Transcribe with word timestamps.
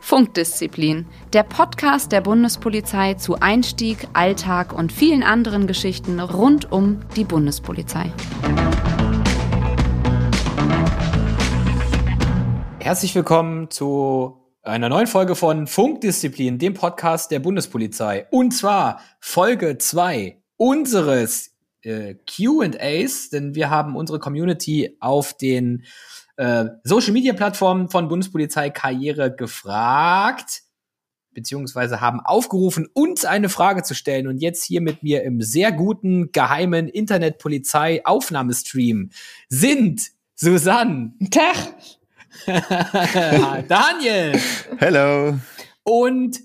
Funkdisziplin, 0.00 1.06
der 1.32 1.42
Podcast 1.42 2.12
der 2.12 2.22
Bundespolizei 2.22 3.14
zu 3.14 3.40
Einstieg, 3.40 4.08
Alltag 4.14 4.72
und 4.72 4.90
vielen 4.90 5.22
anderen 5.22 5.66
Geschichten 5.66 6.18
rund 6.18 6.72
um 6.72 7.00
die 7.14 7.24
Bundespolizei. 7.24 8.12
Herzlich 12.78 13.14
willkommen 13.14 13.70
zu 13.70 14.40
einer 14.62 14.88
neuen 14.88 15.06
Folge 15.06 15.34
von 15.34 15.66
Funkdisziplin, 15.66 16.58
dem 16.58 16.74
Podcast 16.74 17.30
der 17.30 17.40
Bundespolizei. 17.40 18.26
Und 18.30 18.52
zwar 18.52 19.00
Folge 19.20 19.76
2 19.76 20.42
unseres 20.56 21.57
äh, 21.88 22.16
QAs, 22.26 23.30
denn 23.30 23.54
wir 23.54 23.70
haben 23.70 23.96
unsere 23.96 24.18
Community 24.18 24.96
auf 25.00 25.34
den 25.36 25.84
äh, 26.36 26.66
Social 26.84 27.12
Media 27.12 27.32
Plattformen 27.32 27.88
von 27.88 28.08
Bundespolizei 28.08 28.68
Karriere 28.70 29.34
gefragt, 29.34 30.62
beziehungsweise 31.32 32.00
haben 32.00 32.20
aufgerufen, 32.20 32.88
uns 32.92 33.24
eine 33.24 33.48
Frage 33.48 33.82
zu 33.82 33.94
stellen. 33.94 34.28
Und 34.28 34.38
jetzt 34.38 34.64
hier 34.64 34.80
mit 34.80 35.02
mir 35.02 35.22
im 35.22 35.40
sehr 35.40 35.72
guten, 35.72 36.30
geheimen 36.32 36.88
Internetpolizei-Aufnahmestream 36.88 39.10
sind 39.48 40.10
Susanne. 40.34 41.14
Tag. 41.30 41.56
Daniel. 43.68 44.38
Hello. 44.76 45.38
Und 45.82 46.40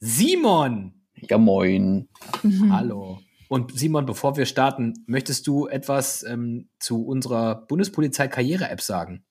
Simon. 0.00 0.94
Ja, 1.28 1.38
moin. 1.38 2.08
Mhm. 2.42 2.72
Hallo. 2.72 3.20
Und 3.48 3.78
Simon, 3.78 4.06
bevor 4.06 4.36
wir 4.36 4.46
starten, 4.46 5.04
möchtest 5.06 5.46
du 5.46 5.66
etwas 5.66 6.22
ähm, 6.24 6.68
zu 6.78 7.06
unserer 7.06 7.54
Bundespolizei-Karriere-App 7.54 8.80
sagen? 8.80 9.24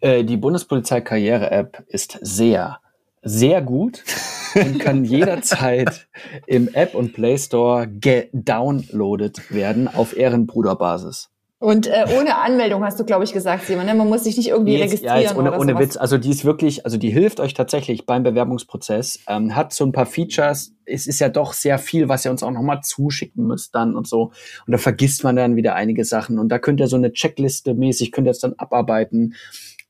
Äh, 0.00 0.24
die 0.24 0.36
Bundespolizei-Karriere-App 0.36 1.84
ist 1.88 2.18
sehr, 2.22 2.80
sehr 3.22 3.62
gut 3.62 4.04
und 4.54 4.78
kann 4.78 5.04
jederzeit 5.04 6.08
im 6.46 6.68
App 6.72 6.94
und 6.94 7.12
Play 7.12 7.36
Store 7.38 7.86
gedownloadet 7.88 9.52
werden 9.52 9.88
auf 9.88 10.16
Ehrenbruderbasis. 10.16 11.30
Und 11.60 11.88
äh, 11.88 12.04
ohne 12.16 12.36
Anmeldung 12.36 12.84
hast 12.84 13.00
du, 13.00 13.04
glaube 13.04 13.24
ich, 13.24 13.32
gesagt, 13.32 13.64
Simon. 13.64 13.84
Ne? 13.84 13.94
Man 13.94 14.08
muss 14.08 14.22
sich 14.22 14.36
nicht 14.36 14.48
irgendwie 14.48 14.74
jetzt, 14.74 14.84
registrieren. 14.84 15.16
Ja, 15.16 15.22
jetzt 15.22 15.36
ohne, 15.36 15.50
oder 15.50 15.60
ohne 15.60 15.72
sowas. 15.72 15.84
Witz. 15.84 15.96
Also 15.96 16.16
die 16.16 16.30
ist 16.30 16.44
wirklich, 16.44 16.84
also 16.84 16.98
die 16.98 17.10
hilft 17.10 17.40
euch 17.40 17.52
tatsächlich 17.52 18.06
beim 18.06 18.22
Bewerbungsprozess. 18.22 19.20
Ähm, 19.26 19.56
hat 19.56 19.72
so 19.72 19.84
ein 19.84 19.90
paar 19.90 20.06
Features. 20.06 20.72
Es 20.84 21.08
ist 21.08 21.18
ja 21.18 21.28
doch 21.28 21.52
sehr 21.52 21.78
viel, 21.78 22.08
was 22.08 22.24
ihr 22.24 22.30
uns 22.30 22.44
auch 22.44 22.52
nochmal 22.52 22.80
zuschicken 22.84 23.44
müsst 23.44 23.74
dann 23.74 23.96
und 23.96 24.06
so. 24.06 24.30
Und 24.66 24.72
da 24.72 24.78
vergisst 24.78 25.24
man 25.24 25.34
dann 25.34 25.56
wieder 25.56 25.74
einige 25.74 26.04
Sachen. 26.04 26.38
Und 26.38 26.48
da 26.50 26.60
könnt 26.60 26.78
ihr 26.78 26.86
so 26.86 26.96
eine 26.96 27.12
Checkliste 27.12 27.74
mäßig, 27.74 28.12
könnt 28.12 28.28
ihr 28.28 28.32
es 28.32 28.38
dann 28.38 28.54
abarbeiten. 28.56 29.34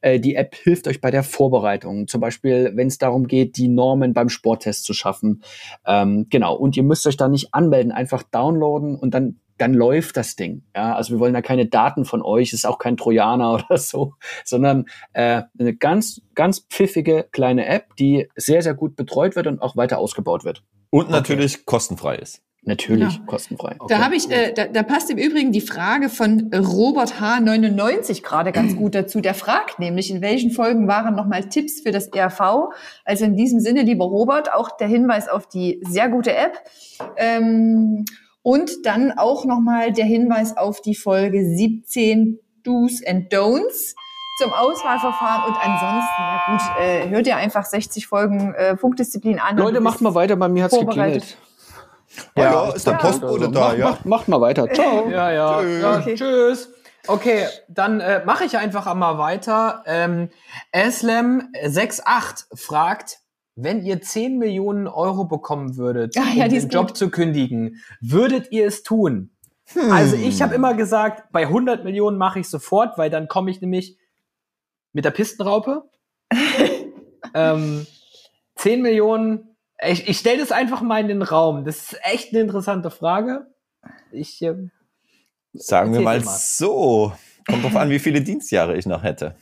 Äh, 0.00 0.20
die 0.20 0.36
App 0.36 0.54
hilft 0.54 0.88
euch 0.88 1.02
bei 1.02 1.10
der 1.10 1.22
Vorbereitung. 1.22 2.08
Zum 2.08 2.22
Beispiel, 2.22 2.72
wenn 2.76 2.88
es 2.88 2.96
darum 2.96 3.26
geht, 3.26 3.58
die 3.58 3.68
Normen 3.68 4.14
beim 4.14 4.30
Sporttest 4.30 4.84
zu 4.84 4.94
schaffen. 4.94 5.42
Ähm, 5.86 6.28
genau. 6.30 6.56
Und 6.56 6.78
ihr 6.78 6.82
müsst 6.82 7.06
euch 7.06 7.18
da 7.18 7.28
nicht 7.28 7.52
anmelden, 7.52 7.92
einfach 7.92 8.22
downloaden 8.22 8.96
und 8.96 9.12
dann 9.12 9.40
dann 9.58 9.74
läuft 9.74 10.16
das 10.16 10.36
Ding. 10.36 10.62
Ja, 10.74 10.94
also 10.94 11.14
wir 11.14 11.20
wollen 11.20 11.34
da 11.34 11.42
keine 11.42 11.66
Daten 11.66 12.04
von 12.04 12.22
euch, 12.22 12.52
ist 12.52 12.66
auch 12.66 12.78
kein 12.78 12.96
Trojaner 12.96 13.54
oder 13.70 13.78
so, 13.78 14.14
sondern 14.44 14.86
äh, 15.12 15.42
eine 15.58 15.74
ganz, 15.74 16.22
ganz 16.34 16.60
pfiffige 16.70 17.26
kleine 17.30 17.66
App, 17.66 17.96
die 17.96 18.28
sehr, 18.36 18.62
sehr 18.62 18.74
gut 18.74 18.96
betreut 18.96 19.36
wird 19.36 19.46
und 19.46 19.60
auch 19.60 19.76
weiter 19.76 19.98
ausgebaut 19.98 20.44
wird. 20.44 20.62
Und 20.90 21.10
natürlich 21.10 21.56
okay. 21.56 21.64
kostenfrei 21.66 22.16
ist. 22.16 22.42
Natürlich 22.62 23.14
Ja. 23.14 23.24
kostenfrei. 23.24 23.76
Da 23.88 24.04
habe 24.04 24.16
ich, 24.16 24.30
äh, 24.30 24.52
da, 24.52 24.66
da 24.66 24.82
passt 24.82 25.10
im 25.10 25.16
Übrigen 25.16 25.52
die 25.52 25.60
Frage 25.60 26.08
von 26.08 26.50
Robert 26.52 27.14
H99 27.14 28.22
gerade 28.22 28.52
ganz 28.52 28.76
gut 28.76 28.94
dazu. 28.94 29.20
Der 29.20 29.34
fragt 29.34 29.78
nämlich, 29.78 30.10
in 30.10 30.20
welchen 30.20 30.50
Folgen 30.50 30.88
waren 30.88 31.14
nochmal 31.14 31.48
Tipps 31.48 31.80
für 31.80 31.92
das 31.92 32.08
ERV? 32.08 32.68
Also 33.04 33.24
in 33.24 33.36
diesem 33.36 33.60
Sinne, 33.60 33.82
lieber 33.82 34.04
Robert, 34.04 34.52
auch 34.52 34.76
der 34.76 34.88
Hinweis 34.88 35.28
auf 35.28 35.48
die 35.48 35.80
sehr 35.88 36.08
gute 36.08 36.34
App. 36.36 36.58
Ähm, 37.16 38.04
und 38.48 38.86
dann 38.86 39.12
auch 39.18 39.44
nochmal 39.44 39.92
der 39.92 40.06
Hinweis 40.06 40.56
auf 40.56 40.80
die 40.80 40.94
Folge 40.94 41.44
17 41.44 42.38
Do's 42.64 43.02
and 43.06 43.30
Don'ts 43.30 43.94
zum 44.40 44.54
Auswahlverfahren. 44.54 45.52
Und 45.52 45.56
ansonsten, 45.60 46.14
na 46.18 46.40
gut, 46.46 46.82
äh, 46.82 47.08
hört 47.10 47.26
ihr 47.26 47.36
einfach 47.36 47.66
60 47.66 48.06
Folgen 48.06 48.54
äh, 48.54 48.78
Funkdisziplin 48.78 49.38
an. 49.38 49.58
Leute, 49.58 49.80
macht 49.80 50.00
mal 50.00 50.14
weiter, 50.14 50.36
bei 50.36 50.48
mir 50.48 50.64
hat's 50.64 50.74
vorbereitet. 50.74 51.36
geklingelt. 51.36 51.36
Oh 52.36 52.40
ja, 52.40 52.70
ist 52.70 52.86
der 52.86 52.94
Ja. 52.94 52.98
Postbote 53.00 53.32
Also, 53.40 53.50
da, 53.52 53.60
macht, 53.60 53.78
ja? 53.78 53.84
macht, 53.90 54.06
macht 54.06 54.28
mal 54.28 54.40
weiter. 54.40 54.66
Ciao. 54.72 55.10
Ja, 55.10 55.30
ja. 55.30 55.60
Tschüss. 55.60 55.82
ja 55.82 55.98
Okay. 55.98 56.14
Tschüss. 56.14 56.70
Okay, 57.06 57.46
dann 57.68 58.00
äh, 58.00 58.24
mache 58.24 58.44
ich 58.46 58.56
einfach 58.56 58.86
einmal 58.86 59.18
weiter. 59.18 59.82
Ähm, 59.84 60.30
Eslem68 60.74 62.46
fragt, 62.54 63.18
wenn 63.60 63.84
ihr 63.84 64.00
10 64.00 64.38
Millionen 64.38 64.86
Euro 64.86 65.24
bekommen 65.24 65.76
würdet, 65.76 66.16
Ah, 66.16 66.32
ja, 66.34 66.44
um 66.44 66.50
den 66.50 66.68
Job 66.68 66.88
gut. 66.88 66.96
zu 66.96 67.10
kündigen, 67.10 67.82
würdet 68.00 68.52
ihr 68.52 68.66
es 68.66 68.82
tun? 68.84 69.30
Also 69.90 70.16
ich 70.16 70.40
habe 70.40 70.54
immer 70.54 70.74
gesagt, 70.74 71.30
bei 71.32 71.42
100 71.42 71.84
Millionen 71.84 72.16
mache 72.16 72.40
ich 72.40 72.48
sofort, 72.48 72.96
weil 72.96 73.10
dann 73.10 73.28
komme 73.28 73.50
ich 73.50 73.60
nämlich 73.60 73.98
mit 74.92 75.04
der 75.04 75.10
Pistenraupe. 75.10 75.82
ähm, 77.34 77.86
10 78.56 78.80
Millionen, 78.80 79.56
ich, 79.84 80.08
ich 80.08 80.18
stelle 80.18 80.38
das 80.38 80.52
einfach 80.52 80.80
mal 80.80 81.00
in 81.00 81.08
den 81.08 81.22
Raum. 81.22 81.64
Das 81.64 81.78
ist 81.92 81.98
echt 82.02 82.32
eine 82.32 82.40
interessante 82.42 82.90
Frage. 82.90 83.46
Ich, 84.12 84.40
ähm, 84.42 84.70
Sagen 85.52 85.92
wir 85.92 86.00
mal 86.00 86.20
mal. 86.20 86.36
so. 86.38 87.12
Kommt 87.48 87.64
drauf 87.64 87.76
an, 87.76 87.90
wie 87.90 87.98
viele 87.98 88.20
Dienstjahre 88.20 88.76
ich 88.76 88.86
noch 88.86 89.02
hätte. 89.02 89.34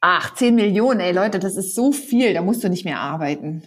Ach, 0.00 0.34
10 0.34 0.54
Millionen, 0.54 1.00
ey 1.00 1.12
Leute, 1.12 1.38
das 1.38 1.56
ist 1.56 1.74
so 1.74 1.92
viel, 1.92 2.32
da 2.34 2.42
musst 2.42 2.64
du 2.64 2.68
nicht 2.68 2.84
mehr 2.84 2.98
arbeiten. 3.00 3.62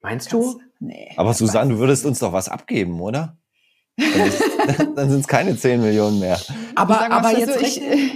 meinst 0.00 0.32
du? 0.32 0.60
nee. 0.80 1.10
Aber 1.16 1.34
Susanne, 1.34 1.74
du 1.74 1.78
würdest 1.80 2.04
uns 2.06 2.18
doch 2.20 2.32
was 2.32 2.48
abgeben, 2.48 3.00
oder? 3.00 3.36
Dann, 4.96 5.10
sind 5.10 5.20
es 5.20 5.28
keine 5.28 5.56
10 5.56 5.80
Millionen 5.80 6.20
mehr. 6.20 6.40
Aber, 6.76 6.94
Sag 6.94 7.08
mal, 7.10 7.18
aber 7.18 7.38
jetzt 7.38 7.54
so, 7.54 7.60
ich, 7.60 7.80
rechne, 7.80 8.10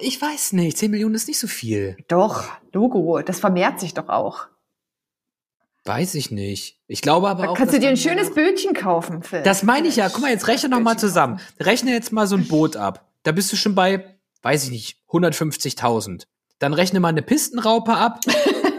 ich 0.00 0.20
weiß 0.20 0.52
nicht, 0.54 0.78
10 0.78 0.90
Millionen 0.90 1.14
ist 1.14 1.28
nicht 1.28 1.38
so 1.38 1.46
viel. 1.46 1.96
Doch, 2.08 2.44
Logo, 2.72 3.20
das 3.22 3.38
vermehrt 3.40 3.78
sich 3.80 3.94
doch 3.94 4.08
auch. 4.08 4.46
Weiß 5.84 6.14
ich 6.14 6.30
nicht. 6.30 6.78
Ich 6.88 7.00
glaube 7.00 7.28
aber 7.30 7.44
Da 7.44 7.48
auch. 7.50 7.56
kannst 7.56 7.74
du 7.74 7.80
dir 7.80 7.88
ein 7.88 7.96
schönes 7.96 8.34
Bötchen 8.34 8.74
kaufen. 8.74 9.22
Phil. 9.22 9.42
Das 9.42 9.62
meine 9.62 9.88
ich 9.88 9.96
ja. 9.96 10.08
Guck 10.10 10.20
mal, 10.20 10.30
jetzt 10.30 10.46
rechne 10.46 10.68
noch 10.68 10.80
mal 10.80 10.98
zusammen. 10.98 11.40
Rechne 11.58 11.92
jetzt 11.92 12.12
mal 12.12 12.26
so 12.26 12.36
ein 12.36 12.46
Boot 12.48 12.76
ab. 12.76 13.08
Da 13.22 13.32
bist 13.32 13.50
du 13.52 13.56
schon 13.56 13.74
bei, 13.74 14.19
weiß 14.42 14.64
ich 14.64 14.70
nicht, 14.70 14.96
150.000. 15.10 16.24
Dann 16.58 16.74
rechne 16.74 17.00
mal 17.00 17.08
eine 17.08 17.22
Pistenraupe 17.22 17.92
ab. 17.94 18.20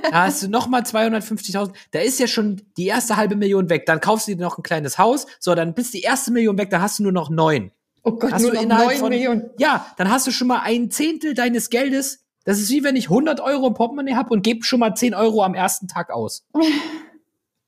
Da 0.09 0.23
hast 0.25 0.43
du 0.43 0.49
noch 0.49 0.67
mal 0.67 0.81
250.000. 0.81 1.71
Da 1.91 1.99
ist 1.99 2.19
ja 2.19 2.27
schon 2.27 2.61
die 2.75 2.87
erste 2.87 3.15
halbe 3.15 3.37
Million 3.37 3.69
weg. 3.69 3.85
Dann 3.85 4.01
kaufst 4.01 4.27
du 4.27 4.35
dir 4.35 4.41
noch 4.41 4.57
ein 4.57 4.63
kleines 4.63 4.97
Haus. 4.97 5.25
So, 5.39 5.55
dann 5.55 5.73
bist 5.73 5.93
die 5.93 6.01
erste 6.01 6.31
Million 6.31 6.57
weg. 6.57 6.69
Da 6.69 6.81
hast 6.81 6.99
du 6.99 7.03
nur 7.03 7.13
noch 7.13 7.29
neun. 7.29 7.71
oh 8.03 8.11
Gott, 8.11 8.33
Hast 8.33 8.41
nur 8.41 8.51
noch 8.53 8.65
9 8.65 8.97
von- 8.97 9.07
Millionen. 9.09 9.51
Ja, 9.57 9.85
dann 9.97 10.11
hast 10.11 10.27
du 10.27 10.31
schon 10.31 10.49
mal 10.49 10.59
ein 10.63 10.91
Zehntel 10.91 11.33
deines 11.33 11.69
Geldes. 11.69 12.25
Das 12.43 12.59
ist 12.59 12.69
wie 12.71 12.83
wenn 12.83 12.97
ich 12.97 13.05
100 13.05 13.39
Euro 13.39 13.67
im 13.67 13.73
Portemonnaie 13.73 14.15
habe 14.15 14.31
und 14.31 14.41
gebe 14.41 14.65
schon 14.65 14.81
mal 14.81 14.93
10 14.95 15.13
Euro 15.13 15.43
am 15.43 15.53
ersten 15.53 15.87
Tag 15.87 16.09
aus. 16.09 16.43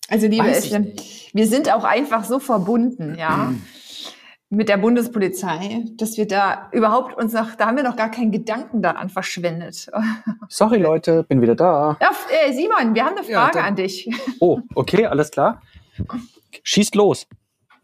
Also 0.10 0.28
liebe 0.28 0.44
nicht. 0.46 1.30
wir 1.34 1.48
sind 1.48 1.72
auch 1.72 1.86
einfach 1.86 2.26
so 2.26 2.40
verbunden, 2.40 3.16
ja, 3.18 3.54
mit 4.56 4.70
der 4.70 4.78
Bundespolizei, 4.78 5.84
dass 5.98 6.18
wir 6.18 6.28
da 6.28 6.70
überhaupt 6.72 7.18
uns 7.18 7.34
noch, 7.34 7.56
da 7.56 7.66
haben 7.68 7.78
wir 7.78 7.84
noch 7.84 7.96
gar 7.96 8.12
keinen 8.12 8.32
Gedanken 8.32 8.82
daran 8.82 9.10
verschwendet. 9.10 9.90
Sorry, 10.50 10.78
Leute, 10.78 11.24
bin 11.24 11.42
wieder 11.42 11.56
da. 11.56 11.98
Ja, 12.00 12.12
äh, 12.48 12.54
Simon, 12.54 12.94
wir 12.94 13.04
haben 13.06 13.18
eine 13.18 13.28
Ja, 13.28 13.42
Frage 13.46 13.58
dann- 13.60 13.66
an 13.66 13.76
dich. 13.76 14.10
Oh, 14.40 14.60
okay, 14.76 15.06
alles 15.06 15.32
klar. 15.32 15.62
Schießt 16.64 16.96
los. 16.96 17.28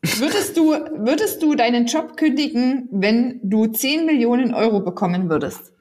Würdest 0.02 0.56
du, 0.56 0.72
würdest 0.72 1.42
du 1.44 1.56
deinen 1.56 1.86
Job 1.86 2.16
kündigen, 2.16 2.88
wenn 2.92 3.40
du 3.44 3.66
10 3.68 4.06
Millionen 4.06 4.54
Euro 4.54 4.80
bekommen 4.80 5.30
würdest? 5.30 5.74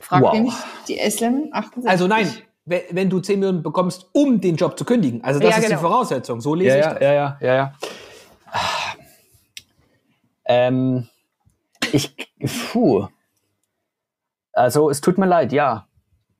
Fragt 0.00 0.24
Wow. 0.24 0.32
nämlich 0.32 0.54
die 0.88 0.98
Eslem 0.98 1.48
68. 1.52 1.88
Also 1.90 2.06
nein, 2.08 2.28
wenn, 2.64 2.80
wenn 2.90 3.10
du 3.10 3.20
10 3.20 3.38
Millionen 3.38 3.62
bekommst, 3.62 4.06
um 4.12 4.40
den 4.40 4.56
Job 4.56 4.76
zu 4.78 4.84
kündigen. 4.84 5.22
Also 5.22 5.38
das 5.40 5.50
Ja, 5.50 5.56
ist 5.58 5.64
genau. 5.66 5.78
die 5.78 5.82
Voraussetzung. 5.86 6.40
So 6.40 6.54
lese 6.54 6.70
Ja, 6.70 6.76
ich 6.78 6.84
ja, 6.84 6.92
das. 6.92 7.02
ja, 7.02 7.12
ja, 7.12 7.38
ja, 7.40 7.54
ja. 7.54 7.72
Ähm, 10.46 11.08
ich, 11.92 12.14
puh. 12.72 13.08
Also, 14.52 14.88
es 14.90 15.00
tut 15.00 15.18
mir 15.18 15.26
leid, 15.26 15.52
ja. 15.52 15.86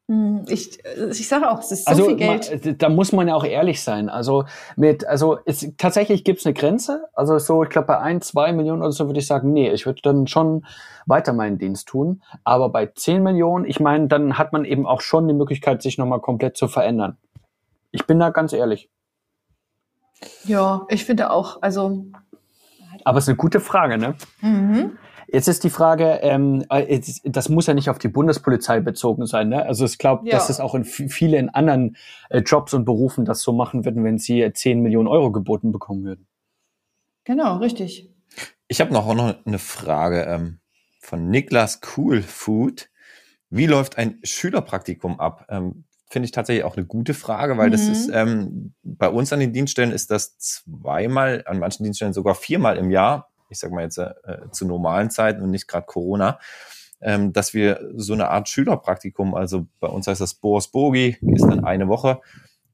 Hm, 0.09 0.45
Ich, 0.49 0.79
ich 0.85 1.29
sage 1.29 1.51
auch, 1.51 1.59
es 1.59 1.73
ist 1.73 1.85
so 1.85 1.91
also, 1.91 2.07
viel 2.07 2.17
Geld. 2.17 2.65
ma- 2.65 2.73
da 2.73 2.89
muss 2.89 3.13
man 3.13 3.27
ja 3.29 3.35
auch 3.35 3.45
ehrlich 3.45 3.83
sein. 3.83 4.09
Also, 4.09 4.45
mit, 4.77 5.05
also, 5.07 5.39
es, 5.45 5.67
tatsächlich 5.77 6.23
gibt 6.25 6.39
es 6.41 6.47
eine 6.47 6.55
Grenze. 6.55 7.09
Also, 7.13 7.39
so, 7.39 7.63
ich 7.65 7.71
glaube, 7.71 7.89
bei 7.89 7.99
ein, 7.99 8.23
zwei 8.23 8.53
Millionen 8.53 8.83
oder 8.83 8.93
so 8.93 9.07
würde 9.07 9.19
ich 9.19 9.27
sagen, 9.27 9.53
nee, 9.53 9.71
ich 9.71 9.85
würde 9.85 10.01
dann 10.03 10.27
schon 10.29 10.65
weiter 11.07 11.33
meinen 11.33 11.59
Dienst 11.59 11.89
tun. 11.89 12.23
Aber 12.45 12.69
bei 12.71 12.87
10 12.87 13.23
Millionen, 13.23 13.65
ich 13.65 13.81
meine, 13.81 14.07
dann 14.09 14.39
hat 14.39 14.53
man 14.53 14.65
eben 14.65 14.87
auch 14.87 15.01
schon 15.01 15.27
die 15.29 15.35
Möglichkeit, 15.35 15.83
sich 15.83 15.99
nochmal 15.99 16.21
komplett 16.21 16.57
zu 16.57 16.69
verändern. 16.69 17.17
Ich 17.91 18.07
bin 18.07 18.19
da 18.19 18.31
ganz 18.31 18.53
ehrlich. 18.53 18.89
Ja, 20.45 20.87
ich 20.89 21.05
finde 21.05 21.31
auch. 21.31 21.61
Also, 21.63 22.07
Aber 23.07 23.19
es 23.19 23.25
ist 23.25 23.29
eine 23.29 23.37
gute 23.37 23.61
Frage, 23.61 23.99
ne? 23.99 24.17
mhm. 24.41 24.99
Jetzt 25.29 25.47
ist 25.47 25.63
die 25.63 25.71
Frage, 25.71 26.19
ähm, 26.23 26.65
äh, 26.71 27.01
das 27.25 27.49
muss 27.49 27.67
ja 27.67 27.75
nicht 27.75 27.89
auf 27.89 27.99
die 27.99 28.09
Bundespolizei 28.09 28.81
bezogen 28.81 29.27
sein. 29.27 29.49
Ne? 29.49 29.65
Also 29.65 29.85
ich 29.85 29.99
glaube, 29.99 30.27
Ja. 30.27 30.33
dass 30.33 30.51
es 30.51 30.59
auch 30.59 30.75
in 30.75 30.85
viele 30.85 31.37
in 31.39 31.49
anderen 31.49 31.97
äh, 32.31 32.41
Jobs 32.41 32.75
und 32.75 32.85
Berufen 32.85 33.25
das 33.25 33.43
so 33.43 33.53
machen 33.53 33.85
würden, 33.85 34.03
wenn 34.03 34.19
sie 34.19 34.41
äh, 34.43 34.53
10 34.53 34.81
Millionen 34.83 35.07
Euro 35.07 35.31
geboten 35.31 35.71
bekommen 35.71 36.03
würden. 36.05 36.27
Genau, 37.23 37.59
richtig. 37.59 38.11
Ich 38.67 38.81
habe 38.81 38.93
noch, 38.93 39.07
auch 39.07 39.15
noch 39.15 39.35
eine 39.47 39.59
Frage 39.61 40.23
ähm, 40.23 40.59
von 41.01 41.29
Niklas 41.31 41.81
Cool 41.97 42.23
Food. 42.23 42.89
Wie 43.51 43.67
läuft 43.67 43.99
ein 43.99 44.19
Schülerpraktikum 44.25 45.21
ab? 45.21 45.47
Ähm, 45.49 45.85
Finde 46.09 46.27
ich 46.27 46.33
tatsächlich 46.33 46.65
auch 46.65 46.77
eine 46.77 46.87
gute 46.87 47.15
Frage, 47.15 47.59
weil 47.59 47.71
das 47.71 47.87
Mhm. 47.87 47.93
ist 47.93 48.09
ähm, 48.13 48.75
bei 48.85 49.09
uns 49.09 49.33
an 49.33 49.41
den 49.41 49.53
Dienststellen 49.53 49.91
ist 49.91 50.11
das 50.11 50.39
zweimal, 50.39 51.43
an 51.47 51.59
manchen 51.59 51.83
Dienststellen 51.85 52.13
sogar 52.13 52.35
viermal 52.37 52.77
im 52.77 52.91
Jahr. 52.91 53.29
Ich 53.49 53.59
sag 53.59 53.73
mal 53.73 53.83
jetzt 53.83 53.99
äh, 53.99 54.13
zu 54.53 54.67
normalen 54.67 55.11
Zeiten 55.11 55.43
und 55.43 55.51
nicht 55.51 55.67
gerade 55.69 55.87
Corona, 55.87 56.39
ähm, 57.01 57.33
dass 57.33 57.55
wir 57.55 57.81
so 57.97 58.13
eine 58.13 58.29
Art 58.31 58.49
Schülerpraktikum, 58.49 59.35
also 59.35 59.67
bei 59.81 59.89
uns 59.89 60.07
heißt 60.07 60.21
das 60.21 60.35
Boris 60.35 60.69
Bogi, 60.69 61.17
ist 61.35 61.47
dann 61.47 61.65
eine 61.65 61.89
Woche. 61.89 62.21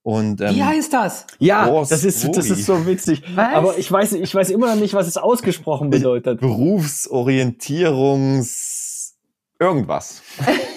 Und 0.04 0.40
ähm, 0.40 0.56
Wie 0.56 0.64
heißt 0.64 0.92
das? 0.92 1.26
Ja, 1.38 1.68
das 1.88 2.02
ist, 2.04 2.24
das 2.36 2.50
ist 2.50 2.66
so 2.66 2.86
witzig. 2.86 3.22
Was? 3.36 3.54
Aber 3.54 3.78
ich 3.78 3.90
weiß, 3.90 4.12
ich 4.14 4.34
weiß 4.34 4.50
immer 4.50 4.74
noch 4.74 4.80
nicht, 4.80 4.94
was 4.94 5.06
es 5.06 5.16
ausgesprochen 5.16 5.90
bedeutet. 5.90 6.40
Berufsorientierungs 6.40 9.14
irgendwas. 9.58 10.22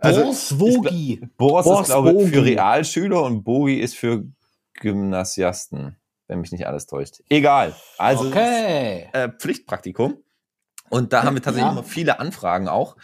also. 0.00 0.20
Boris 1.36 1.64
Boss 1.64 1.80
ist, 1.82 1.86
glaube 1.86 2.12
ich, 2.12 2.28
für 2.30 2.44
Realschüler 2.44 3.22
und 3.22 3.44
Bogi 3.44 3.78
ist 3.78 3.96
für 3.96 4.24
Gymnasiasten, 4.74 5.96
wenn 6.28 6.40
mich 6.40 6.52
nicht 6.52 6.66
alles 6.66 6.86
täuscht. 6.86 7.22
Egal. 7.28 7.74
Also 7.98 8.28
Okay. 8.28 9.08
äh, 9.12 9.28
Pflichtpraktikum. 9.38 10.18
Und 10.90 11.12
da 11.12 11.24
haben 11.24 11.34
wir 11.34 11.42
tatsächlich 11.42 11.66
Ja. 11.66 11.72
immer 11.72 11.82
viele 11.84 12.20
Anfragen 12.20 12.68
auch. 12.68 12.96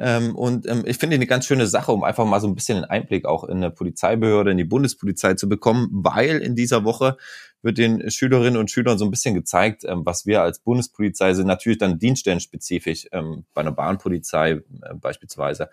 Ähm, 0.00 0.36
und 0.36 0.68
ähm, 0.68 0.84
ich 0.86 0.98
finde 0.98 1.16
eine 1.16 1.26
ganz 1.26 1.46
schöne 1.46 1.66
Sache, 1.66 1.90
um 1.92 2.04
einfach 2.04 2.24
mal 2.24 2.40
so 2.40 2.46
ein 2.46 2.54
bisschen 2.54 2.76
einen 2.78 2.84
Einblick 2.84 3.26
auch 3.26 3.44
in 3.44 3.56
eine 3.58 3.70
Polizeibehörde, 3.70 4.52
in 4.52 4.56
die 4.56 4.64
Bundespolizei 4.64 5.34
zu 5.34 5.48
bekommen, 5.48 5.88
weil 5.90 6.38
in 6.38 6.54
dieser 6.54 6.84
Woche 6.84 7.16
wird 7.62 7.78
den 7.78 8.08
Schülerinnen 8.10 8.56
und 8.56 8.70
Schülern 8.70 8.98
so 8.98 9.04
ein 9.04 9.10
bisschen 9.10 9.34
gezeigt, 9.34 9.82
ähm, 9.84 10.02
was 10.06 10.24
wir 10.26 10.42
als 10.42 10.60
Bundespolizei 10.60 11.34
sind, 11.34 11.48
natürlich 11.48 11.78
dann 11.78 11.98
dienststellenspezifisch, 11.98 13.08
ähm, 13.10 13.44
bei 13.54 13.62
einer 13.62 13.72
Bahnpolizei 13.72 14.50
äh, 14.52 14.62
beispielsweise. 14.94 15.68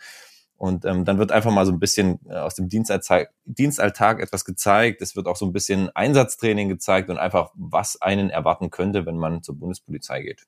Und 0.58 0.86
ähm, 0.86 1.04
dann 1.04 1.18
wird 1.18 1.34
einfach 1.34 1.52
mal 1.52 1.66
so 1.66 1.74
ein 1.74 1.80
bisschen 1.80 2.20
äh, 2.30 2.36
aus 2.36 2.56
dem 2.56 2.70
Dienstalltag, 2.70 3.32
Dienstalltag 3.44 4.22
etwas 4.22 4.46
gezeigt. 4.46 5.02
Es 5.02 5.16
wird 5.16 5.28
auch 5.28 5.36
so 5.36 5.46
ein 5.46 5.52
bisschen 5.52 5.90
Einsatztraining 5.96 6.70
gezeigt 6.70 7.10
und 7.10 7.18
einfach, 7.18 7.52
was 7.56 8.02
einen 8.02 8.30
erwarten 8.30 8.70
könnte, 8.70 9.06
wenn 9.06 9.18
man 9.18 9.44
zur 9.44 9.56
Bundespolizei 9.60 10.22
geht. 10.22 10.44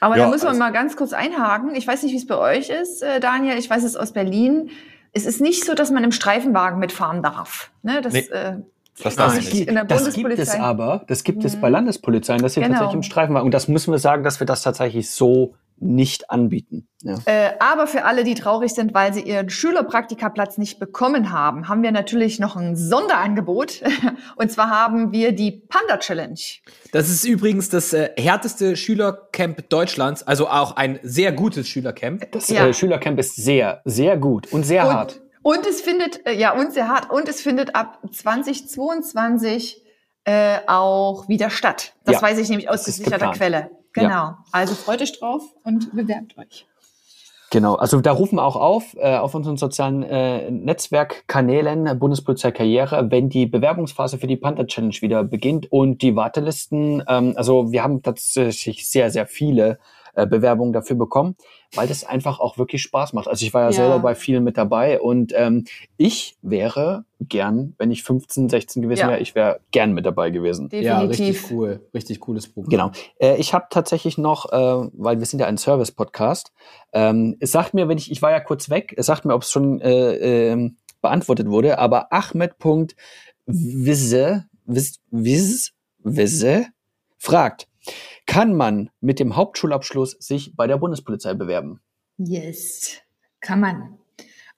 Aber 0.00 0.16
Ja, 0.16 0.24
da 0.24 0.30
muss 0.30 0.40
man 0.42 0.48
also- 0.50 0.58
mal 0.58 0.70
ganz 0.72 0.96
kurz 0.96 1.12
einhaken. 1.12 1.74
Ich 1.74 1.86
weiß 1.86 2.02
nicht, 2.02 2.12
wie 2.12 2.16
es 2.16 2.26
bei 2.26 2.38
euch 2.38 2.70
ist, 2.70 3.02
äh, 3.02 3.20
Daniel. 3.20 3.58
Ich 3.58 3.68
weiß 3.68 3.84
es 3.84 3.96
aus 3.96 4.12
Berlin. 4.12 4.70
Es 5.12 5.26
ist 5.26 5.40
nicht 5.42 5.64
so, 5.66 5.74
dass 5.74 5.90
man 5.90 6.04
im 6.04 6.12
Streifenwagen 6.12 6.78
mitfahren 6.78 7.22
darf. 7.22 7.70
Ne? 7.82 8.00
Das, 8.00 8.12
Nee. 8.14 8.20
äh, 8.30 8.56
Das 9.02 9.16
das 9.16 9.36
ich 9.38 9.52
nicht. 9.52 9.68
in 9.68 9.74
der 9.74 9.84
das 9.84 10.04
gibt 10.04 10.08
es 10.08 10.22
Bundespolizei. 10.22 10.60
aber, 10.60 11.04
das 11.06 11.22
gibt 11.24 11.44
es 11.44 11.56
Mhm. 11.56 11.60
bei 11.60 11.68
Landespolizeien, 11.68 12.40
dass 12.42 12.54
sie 12.54 12.60
Genau. 12.60 12.72
tatsächlich 12.74 12.94
im 12.96 13.02
Streifenwagen. 13.02 13.44
Und 13.46 13.52
das 13.52 13.68
müssen 13.68 13.92
wir 13.92 13.98
sagen, 13.98 14.24
dass 14.24 14.40
wir 14.40 14.46
das 14.46 14.62
tatsächlich 14.62 15.10
so 15.10 15.54
nicht 15.80 16.30
anbieten. 16.30 16.86
Ja. 17.02 17.18
Äh, 17.24 17.52
aber 17.58 17.86
für 17.86 18.04
alle, 18.04 18.24
die 18.24 18.34
traurig 18.34 18.72
sind, 18.74 18.92
weil 18.92 19.14
sie 19.14 19.22
ihren 19.22 19.48
Schülerpraktikaplatz 19.48 20.58
nicht 20.58 20.78
bekommen 20.78 21.32
haben, 21.32 21.68
haben 21.68 21.82
wir 21.82 21.92
natürlich 21.92 22.38
noch 22.38 22.56
ein 22.56 22.76
Sonderangebot. 22.76 23.80
Und 24.36 24.52
zwar 24.52 24.68
haben 24.70 25.10
wir 25.12 25.32
die 25.32 25.50
Panda 25.68 25.98
Challenge. 25.98 26.38
Das 26.92 27.08
ist 27.08 27.24
übrigens 27.24 27.70
das 27.70 27.92
äh, 27.92 28.10
härteste 28.18 28.76
Schülercamp 28.76 29.68
Deutschlands, 29.70 30.22
also 30.22 30.48
auch 30.48 30.76
ein 30.76 30.98
sehr 31.02 31.32
gutes 31.32 31.66
Schülercamp. 31.68 32.30
Das 32.32 32.48
Ja. 32.48 32.66
äh, 32.66 32.74
Schülercamp 32.74 33.18
ist 33.18 33.36
sehr, 33.36 33.80
sehr 33.84 34.16
gut 34.18 34.52
und 34.52 34.64
sehr 34.64 34.82
hart. 34.92 35.20
Und, 35.42 35.56
und 35.58 35.66
es 35.66 35.80
findet, 35.80 36.26
äh, 36.26 36.34
ja, 36.34 36.52
und 36.52 36.72
sehr 36.74 36.88
hart, 36.88 37.10
und 37.10 37.26
es 37.28 37.40
findet 37.40 37.74
ab 37.74 37.98
2022 38.12 39.82
äh, 40.24 40.58
auch 40.66 41.28
wieder 41.28 41.48
statt. 41.50 41.94
Das 42.04 42.16
Ja, 42.16 42.22
weiß 42.22 42.38
ich 42.38 42.48
nämlich 42.50 42.68
aus 42.68 42.84
gesicherter. 42.84 43.32
Quelle. 43.32 43.70
Genau. 43.92 44.34
Also 44.52 44.74
freut 44.74 45.02
euch 45.02 45.18
drauf 45.18 45.42
und 45.64 45.94
bewerbt 45.94 46.36
euch. 46.38 46.66
Genau, 47.52 47.74
also 47.74 48.00
da 48.00 48.12
rufen 48.12 48.36
wir 48.36 48.44
auch 48.44 48.54
auf, 48.54 48.94
äh, 48.96 49.16
auf 49.16 49.34
unseren 49.34 49.56
sozialen 49.56 50.04
äh, 50.04 50.52
Netzwerkkanälen 50.52 51.88
äh, 51.88 51.94
Bundespolizei 51.96 52.52
Karriere, 52.52 53.10
wenn 53.10 53.28
die 53.28 53.46
Bewerbungsphase 53.46 54.18
für 54.18 54.28
die 54.28 54.36
Panther 54.36 54.68
Challenge 54.68 54.94
wieder 55.00 55.24
beginnt 55.24 55.70
und 55.72 56.00
die 56.00 56.14
Wartelisten, 56.14 57.02
ähm, 57.08 57.32
also 57.34 57.72
wir 57.72 57.82
haben 57.82 58.02
tatsächlich 58.02 58.88
sehr, 58.88 59.10
sehr 59.10 59.26
viele 59.26 59.80
äh, 60.22 60.26
Bewerbungen 60.26 60.72
dafür 60.72 60.96
bekommen, 60.96 61.36
weil 61.74 61.86
das 61.88 62.04
einfach 62.04 62.40
auch 62.40 62.58
wirklich 62.58 62.82
Spaß 62.82 63.12
macht. 63.12 63.28
Also 63.28 63.44
ich 63.46 63.54
war 63.54 63.62
ja, 63.62 63.68
Ja. 63.68 63.72
selber 63.72 63.98
bei 64.00 64.14
vielen 64.14 64.44
mit 64.44 64.56
dabei 64.56 65.00
und 65.00 65.32
ähm, 65.36 65.64
ich 65.96 66.36
wäre 66.42 67.04
gern, 67.20 67.74
wenn 67.78 67.90
ich 67.90 68.02
15, 68.02 68.48
16 68.48 68.82
gewesen 68.82 69.00
Ja. 69.00 69.08
wäre, 69.08 69.20
ich 69.20 69.34
wäre 69.34 69.60
gern 69.70 69.92
mit 69.92 70.06
dabei 70.06 70.30
gewesen. 70.30 70.68
Ja, 70.72 71.00
Definitiv. 71.00 71.28
richtig 71.42 71.50
cool. 71.50 71.80
Richtig 71.94 72.20
cooles 72.20 72.48
Programm. 72.52 72.70
Genau. 72.70 72.90
Äh, 73.18 73.36
ich 73.36 73.52
habe 73.54 73.66
tatsächlich 73.70 74.16
noch, 74.18 74.50
äh, 74.52 74.88
weil 74.94 75.18
wir 75.18 75.26
sind 75.26 75.38
ja 75.40 75.46
ein 75.46 75.58
Service-Podcast, 75.58 76.52
ähm, 76.92 77.36
es 77.40 77.52
sagt 77.52 77.74
mir, 77.74 77.88
wenn 77.88 77.98
ich, 77.98 78.10
ich 78.10 78.22
war 78.22 78.30
ja 78.30 78.40
kurz 78.40 78.70
weg, 78.70 78.94
es 78.96 79.06
sagt 79.06 79.24
mir, 79.24 79.34
ob 79.34 79.42
es 79.42 79.50
schon 79.50 79.80
äh, 79.80 80.50
ähm, 80.52 80.76
beantwortet 81.02 81.48
wurde, 81.48 81.78
aber 81.78 82.12
Ahmed.wisse, 83.46 84.44
Wiss, 84.66 85.00
Wiss, 85.10 85.72
Wisse 86.02 86.66
fragt, 87.18 87.66
kann 88.26 88.54
man 88.54 88.90
mit 89.00 89.18
dem 89.20 89.36
Hauptschulabschluss 89.36 90.16
sich 90.20 90.54
bei 90.56 90.66
der 90.66 90.76
Bundespolizei 90.76 91.34
bewerben? 91.34 91.80
Yes, 92.18 92.98
kann 93.40 93.60
man. 93.60 93.98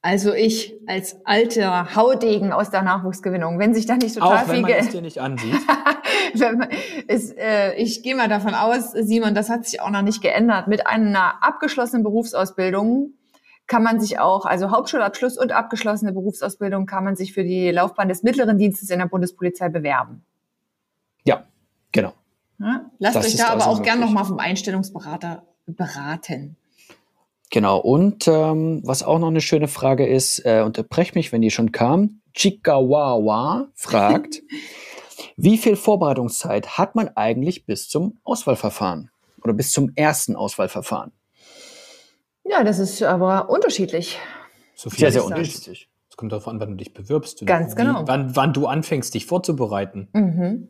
Also 0.04 0.34
ich 0.34 0.74
als 0.88 1.24
alter 1.24 1.94
Haudegen 1.94 2.52
aus 2.52 2.70
der 2.70 2.82
Nachwuchsgewinnung, 2.82 3.60
wenn 3.60 3.72
sich 3.72 3.86
da 3.86 3.96
nicht 3.96 4.14
total 4.14 4.44
Auch 4.44 4.48
wenn 4.48 4.56
viel 4.56 4.62
man 4.62 4.70
es 4.72 4.88
dir 4.88 5.00
nicht 5.00 5.20
ansieht. 5.20 5.54
ist, 7.06 7.38
äh, 7.38 7.74
ich 7.74 8.02
gehe 8.02 8.16
mal 8.16 8.28
davon 8.28 8.54
aus, 8.54 8.90
Simon, 8.90 9.34
das 9.34 9.48
hat 9.48 9.64
sich 9.64 9.80
auch 9.80 9.90
noch 9.90 10.02
nicht 10.02 10.20
geändert. 10.20 10.66
Mit 10.66 10.88
einer 10.88 11.44
abgeschlossenen 11.44 12.02
Berufsausbildung 12.02 13.14
kann 13.68 13.84
man 13.84 14.00
sich 14.00 14.18
auch, 14.18 14.44
also 14.44 14.72
Hauptschulabschluss 14.72 15.38
und 15.38 15.52
abgeschlossene 15.52 16.12
Berufsausbildung, 16.12 16.86
kann 16.86 17.04
man 17.04 17.14
sich 17.14 17.32
für 17.32 17.44
die 17.44 17.70
Laufbahn 17.70 18.08
des 18.08 18.25
mittleren 18.25 18.58
Dienstes 18.58 18.90
in 18.90 18.98
der 18.98 19.06
Bundespolizei 19.06 19.68
bewerben. 19.68 20.25
Ja, 21.25 21.46
genau. 21.92 22.12
Ja? 22.62 22.91
Lasst 22.99 23.17
Das 23.17 23.26
euch 23.26 23.37
da 23.37 23.49
aber 23.49 23.67
also 23.67 23.81
auch 23.81 23.82
gern 23.82 24.00
nochmal 24.00 24.25
vom 24.25 24.38
Einstellungsberater 24.38 25.43
beraten. 25.67 26.56
Genau. 27.50 27.78
Und 27.78 28.26
ähm, 28.28 28.81
was 28.85 29.02
auch 29.02 29.19
noch 29.19 29.28
eine 29.28 29.42
schöne 29.42 29.69
Frage 29.69 30.07
ist, 30.07 30.45
äh, 30.47 30.62
unterbrech 30.64 31.14
mich, 31.14 31.33
wenn 31.33 31.42
die 31.42 31.50
schon 31.50 31.73
kam. 31.73 32.21
Chikawawa 32.35 33.69
fragt, 33.75 34.42
wie 35.37 35.59
viel 35.59 35.76
Vorbereitungszeit 35.76 36.78
hat 36.78 36.95
man 36.95 37.09
eigentlich 37.09 37.66
bis 37.66 37.88
zum 37.88 38.19
Auswahlverfahren 38.25 39.11
oder 39.42 39.52
bis 39.52 39.71
zum 39.71 39.92
ersten 39.97 40.35
Auswahlverfahren? 40.35 41.12
Ja, 42.45 42.64
das 42.64 42.78
ist 42.78 43.02
aber 43.02 43.50
unterschiedlich. 43.50 44.19
So 44.75 44.88
viel 44.88 45.00
Sehr, 45.00 45.12
sehr 45.12 45.25
unterschiedlich. 45.25 45.88
Es 46.09 46.16
kommt 46.16 46.33
darauf 46.33 46.49
an, 46.49 46.59
wann 46.61 46.71
du 46.71 46.76
dich 46.76 46.92
bewirbst. 46.92 47.40
und 47.40 47.47
Ganz 47.47 47.76
genau. 47.76 48.02
Wann, 48.07 48.35
wann 48.35 48.52
du 48.52 48.66
anfängst, 48.66 49.14
dich 49.14 49.26
vorzubereiten. 49.26 50.09
Mhm. 50.12 50.69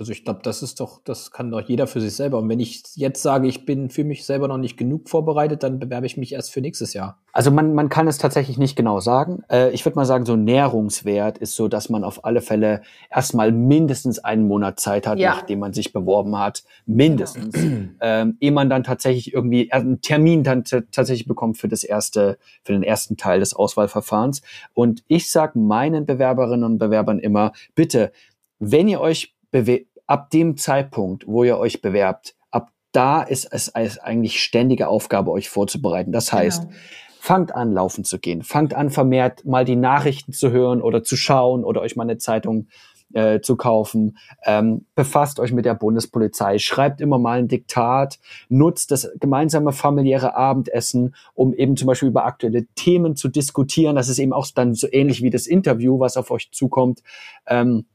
Also 0.00 0.12
ich 0.12 0.24
glaube, 0.24 0.40
das 0.42 0.62
ist 0.62 0.80
doch, 0.80 1.02
das 1.04 1.30
kann 1.30 1.50
doch 1.50 1.60
jeder 1.60 1.86
für 1.86 2.00
sich 2.00 2.16
selber. 2.16 2.38
Und 2.38 2.48
wenn 2.48 2.58
ich 2.58 2.82
jetzt 2.94 3.20
sage, 3.22 3.46
ich 3.46 3.66
bin 3.66 3.90
für 3.90 4.02
mich 4.02 4.24
selber 4.24 4.48
noch 4.48 4.56
nicht 4.56 4.78
genug 4.78 5.10
vorbereitet, 5.10 5.62
dann 5.62 5.78
bewerbe 5.78 6.06
ich 6.06 6.16
mich 6.16 6.32
erst 6.32 6.52
für 6.52 6.62
nächstes 6.62 6.94
Jahr. 6.94 7.18
Also 7.34 7.50
man, 7.50 7.74
man 7.74 7.90
kann 7.90 8.08
es 8.08 8.16
tatsächlich 8.16 8.56
nicht 8.56 8.76
genau 8.76 9.00
sagen. 9.00 9.42
Äh, 9.50 9.72
ich 9.72 9.84
würde 9.84 9.96
mal 9.96 10.06
sagen, 10.06 10.24
so 10.24 10.36
Nährungswert 10.36 11.36
ist 11.36 11.54
so, 11.54 11.68
dass 11.68 11.90
man 11.90 12.02
auf 12.02 12.24
alle 12.24 12.40
Fälle 12.40 12.80
erstmal 13.10 13.52
mindestens 13.52 14.18
einen 14.18 14.48
Monat 14.48 14.80
Zeit 14.80 15.06
hat, 15.06 15.18
Ja. 15.18 15.34
nachdem 15.34 15.58
man 15.58 15.74
sich 15.74 15.92
beworben 15.92 16.38
hat. 16.38 16.64
Mindestens. 16.86 17.54
ähm, 18.00 18.38
ehe 18.40 18.52
man 18.52 18.70
dann 18.70 18.84
tatsächlich 18.84 19.34
irgendwie 19.34 19.70
einen 19.70 20.00
Termin 20.00 20.44
dann 20.44 20.64
tatsächlich 20.64 21.28
bekommt 21.28 21.58
für 21.58 21.68
das 21.68 21.84
erste, 21.84 22.38
für 22.64 22.72
den 22.72 22.82
ersten 22.82 23.18
Teil 23.18 23.40
des 23.40 23.52
Auswahlverfahrens. 23.52 24.40
Und 24.72 25.04
ich 25.08 25.30
sage 25.30 25.58
meinen 25.58 26.06
Bewerberinnen 26.06 26.64
und 26.64 26.78
Bewerbern 26.78 27.18
immer, 27.18 27.52
bitte, 27.74 28.12
wenn 28.60 28.88
ihr 28.88 29.02
euch 29.02 29.34
bewe 29.50 29.86
ab 30.10 30.28
dem 30.30 30.56
Zeitpunkt, 30.56 31.28
wo 31.28 31.44
ihr 31.44 31.56
euch 31.56 31.82
bewerbt, 31.82 32.34
ab 32.50 32.72
da 32.90 33.22
ist 33.22 33.46
es 33.52 33.72
als 33.72 33.98
eigentlich 33.98 34.42
ständige 34.42 34.88
Aufgabe, 34.88 35.30
euch 35.30 35.48
vorzubereiten. 35.48 36.10
Das 36.10 36.32
heißt, 36.32 36.62
Genau. 36.62 36.74
fangt 37.20 37.54
an, 37.54 37.72
laufen 37.72 38.02
zu 38.02 38.18
gehen. 38.18 38.42
Fangt 38.42 38.74
an, 38.74 38.90
vermehrt 38.90 39.44
mal 39.44 39.64
die 39.64 39.76
Nachrichten 39.76 40.32
zu 40.32 40.50
hören 40.50 40.82
oder 40.82 41.04
zu 41.04 41.16
schauen 41.16 41.62
oder 41.62 41.80
euch 41.80 41.94
mal 41.94 42.02
eine 42.02 42.18
Zeitung 42.18 42.66
äh, 43.14 43.40
zu 43.40 43.54
kaufen. 43.54 44.18
Ähm, 44.44 44.84
befasst 44.96 45.38
euch 45.38 45.52
mit 45.52 45.64
der 45.64 45.74
Bundespolizei. 45.74 46.58
Schreibt 46.58 47.00
immer 47.00 47.20
mal 47.20 47.38
ein 47.38 47.46
Diktat. 47.46 48.18
Nutzt 48.48 48.90
das 48.90 49.08
gemeinsame 49.20 49.70
familiäre 49.70 50.34
Abendessen, 50.34 51.14
um 51.34 51.54
eben 51.54 51.76
zum 51.76 51.86
Beispiel 51.86 52.08
über 52.08 52.24
aktuelle 52.24 52.66
Themen 52.74 53.14
zu 53.14 53.28
diskutieren. 53.28 53.94
Das 53.94 54.08
ist 54.08 54.18
eben 54.18 54.32
auch 54.32 54.48
dann 54.52 54.74
so 54.74 54.88
ähnlich 54.90 55.22
wie 55.22 55.30
das 55.30 55.46
Interview, 55.46 56.00
was 56.00 56.16
auf 56.16 56.32
euch 56.32 56.50
zukommt. 56.50 57.00
Ähm, 57.46 57.86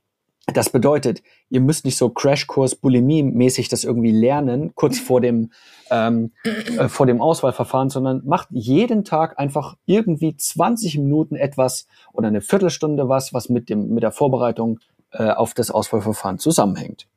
Das 0.54 0.70
bedeutet, 0.70 1.24
ihr 1.50 1.60
müsst 1.60 1.86
nicht 1.86 1.98
so 1.98 2.10
Crashkurs 2.10 2.76
Bulimie-mäßig 2.76 3.68
das 3.68 3.84
irgendwie 3.84 4.12
lernen, 4.12 4.74
kurz 4.76 5.00
vor 5.00 5.20
dem, 5.20 5.52
ähm, 5.90 6.34
äh, 6.78 6.88
vor 6.88 7.08
dem 7.08 7.20
Auswahlverfahren, 7.20 7.90
sondern 7.90 8.22
macht 8.26 8.50
jeden 8.52 9.04
Tag 9.04 9.40
einfach 9.40 9.76
irgendwie 9.86 10.38
20 10.38 11.00
Minuten 11.00 11.36
etwas 11.36 11.88
oder 12.14 12.28
eine 12.28 12.42
Viertelstunde 12.42 13.10
was, 13.10 13.34
was 13.34 13.50
mit, 13.50 13.70
dem, 13.70 13.90
mit 13.90 14.04
der 14.04 14.12
Vorbereitung 14.12 14.80
äh, 15.12 15.32
auf 15.32 15.56
das 15.56 15.72
Auswahlverfahren 15.72 16.38
zusammenhängt. 16.38 17.08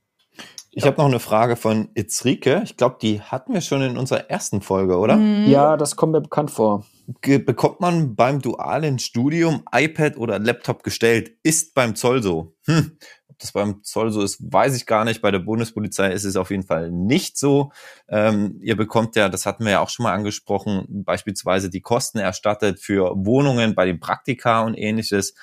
Ich 0.70 0.87
habe 0.87 0.99
noch 0.99 1.06
eine 1.06 1.18
Frage 1.18 1.56
von 1.56 1.88
Itzrike. 1.94 2.62
Ich 2.62 2.76
glaube, 2.76 2.99
die 3.02 3.20
hatten 3.20 3.52
wir 3.52 3.62
schon 3.62 3.82
in 3.82 3.99
unserer 3.99 4.30
ersten 4.30 4.61
Folge, 4.61 4.99
oder? 4.99 5.16
Mhm. 5.16 5.49
Ja, 5.49 5.76
das 5.76 5.97
kommt 5.97 6.12
mir 6.12 6.20
bekannt 6.20 6.52
vor. 6.52 6.85
Ge 7.20 7.38
bekommt 7.38 7.80
man 7.80 8.14
beim 8.14 8.40
dualen 8.40 8.99
Studium 8.99 9.62
iPad 9.73 10.18
oder 10.18 10.38
Laptop 10.38 10.85
gestellt? 10.85 11.32
Ist 11.42 11.75
beim 11.75 11.97
Zoll 11.97 12.23
so? 12.23 12.54
Hm. 12.66 12.99
Das 13.38 13.52
beim 13.52 13.83
Zoll 13.85 14.11
so 14.11 14.23
ist, 14.23 14.38
weiß 14.40 14.76
ich 14.76 14.87
gar 14.87 15.04
nicht. 15.04 15.21
Bei 15.21 15.30
der 15.30 15.38
Bundespolizei 15.38 16.12
ist 16.12 16.25
es 16.25 16.37
auf 16.37 16.50
jeden 16.50 16.64
Fall 16.64 16.90
nicht 16.90 17.38
so. 17.38 17.71
Ähm, 18.09 18.59
ihr 18.61 18.76
bekommt 18.76 19.14
ja, 19.16 19.28
das 19.28 19.47
hatten 19.47 19.64
wir 19.64 19.73
ja 19.73 19.80
auch 19.80 19.90
schon 19.90 20.04
mal 20.04 20.12
angesprochen, 20.12 20.87
beispielsweise 20.88 21.71
die 21.71 21.80
Kosten 21.80 22.18
erstattet 22.18 22.80
für 22.80 23.12
Wohnungen 23.16 23.75
bei 23.75 23.87
den 23.87 24.00
Praktika 24.00 24.62
und 24.62 24.75
ähnliches. 24.75 25.35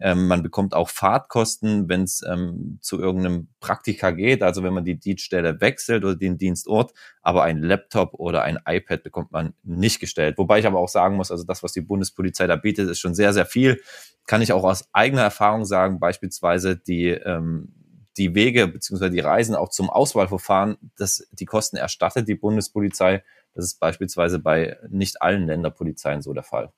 Ähm, 0.00 0.28
man 0.28 0.42
bekommt 0.42 0.74
auch 0.74 0.88
Fahrtkosten, 0.88 1.88
wenn 1.88 2.02
es 2.02 2.22
ähm, 2.26 2.78
zu 2.80 2.98
irgendeinem 2.98 3.48
Praktika 3.60 4.10
geht, 4.10 4.42
also 4.42 4.62
wenn 4.62 4.72
man 4.72 4.84
die 4.84 4.98
Dienststelle 4.98 5.60
wechselt 5.60 6.04
oder 6.04 6.16
den 6.16 6.38
Dienstort, 6.38 6.92
aber 7.20 7.42
ein 7.42 7.62
Laptop 7.62 8.14
oder 8.14 8.42
ein 8.42 8.58
iPad 8.66 9.02
bekommt 9.02 9.30
man 9.30 9.52
nicht 9.62 10.00
gestellt. 10.00 10.38
Wobei 10.38 10.58
ich 10.58 10.66
aber 10.66 10.78
auch 10.78 10.88
sagen 10.88 11.16
muss, 11.16 11.30
also 11.30 11.44
das, 11.44 11.62
was 11.62 11.72
die 11.72 11.82
Bundespolizei 11.82 12.46
da 12.46 12.56
bietet, 12.56 12.88
ist 12.88 12.98
schon 12.98 13.14
sehr, 13.14 13.34
sehr 13.34 13.44
viel. 13.46 13.80
Kann 14.26 14.40
ich 14.40 14.52
auch 14.54 14.64
aus 14.64 14.88
eigener 14.92 15.22
Erfahrung 15.22 15.66
sagen, 15.66 16.00
beispielsweise 16.00 16.76
die, 16.76 17.08
ähm, 17.08 17.74
die 18.16 18.34
Wege 18.34 18.68
beziehungsweise 18.68 19.10
die 19.10 19.20
Reisen 19.20 19.54
auch 19.54 19.68
zum 19.68 19.90
Auswahlverfahren, 19.90 20.76
dass 20.96 21.28
die 21.32 21.44
Kosten 21.46 21.76
erstattet 21.76 22.26
die 22.26 22.34
Bundespolizei. 22.34 23.22
Das 23.54 23.66
ist 23.66 23.80
beispielsweise 23.80 24.38
bei 24.38 24.78
nicht 24.88 25.20
allen 25.20 25.46
Länderpolizeien 25.46 26.22
so 26.22 26.32
der 26.32 26.42
Fall. 26.42 26.72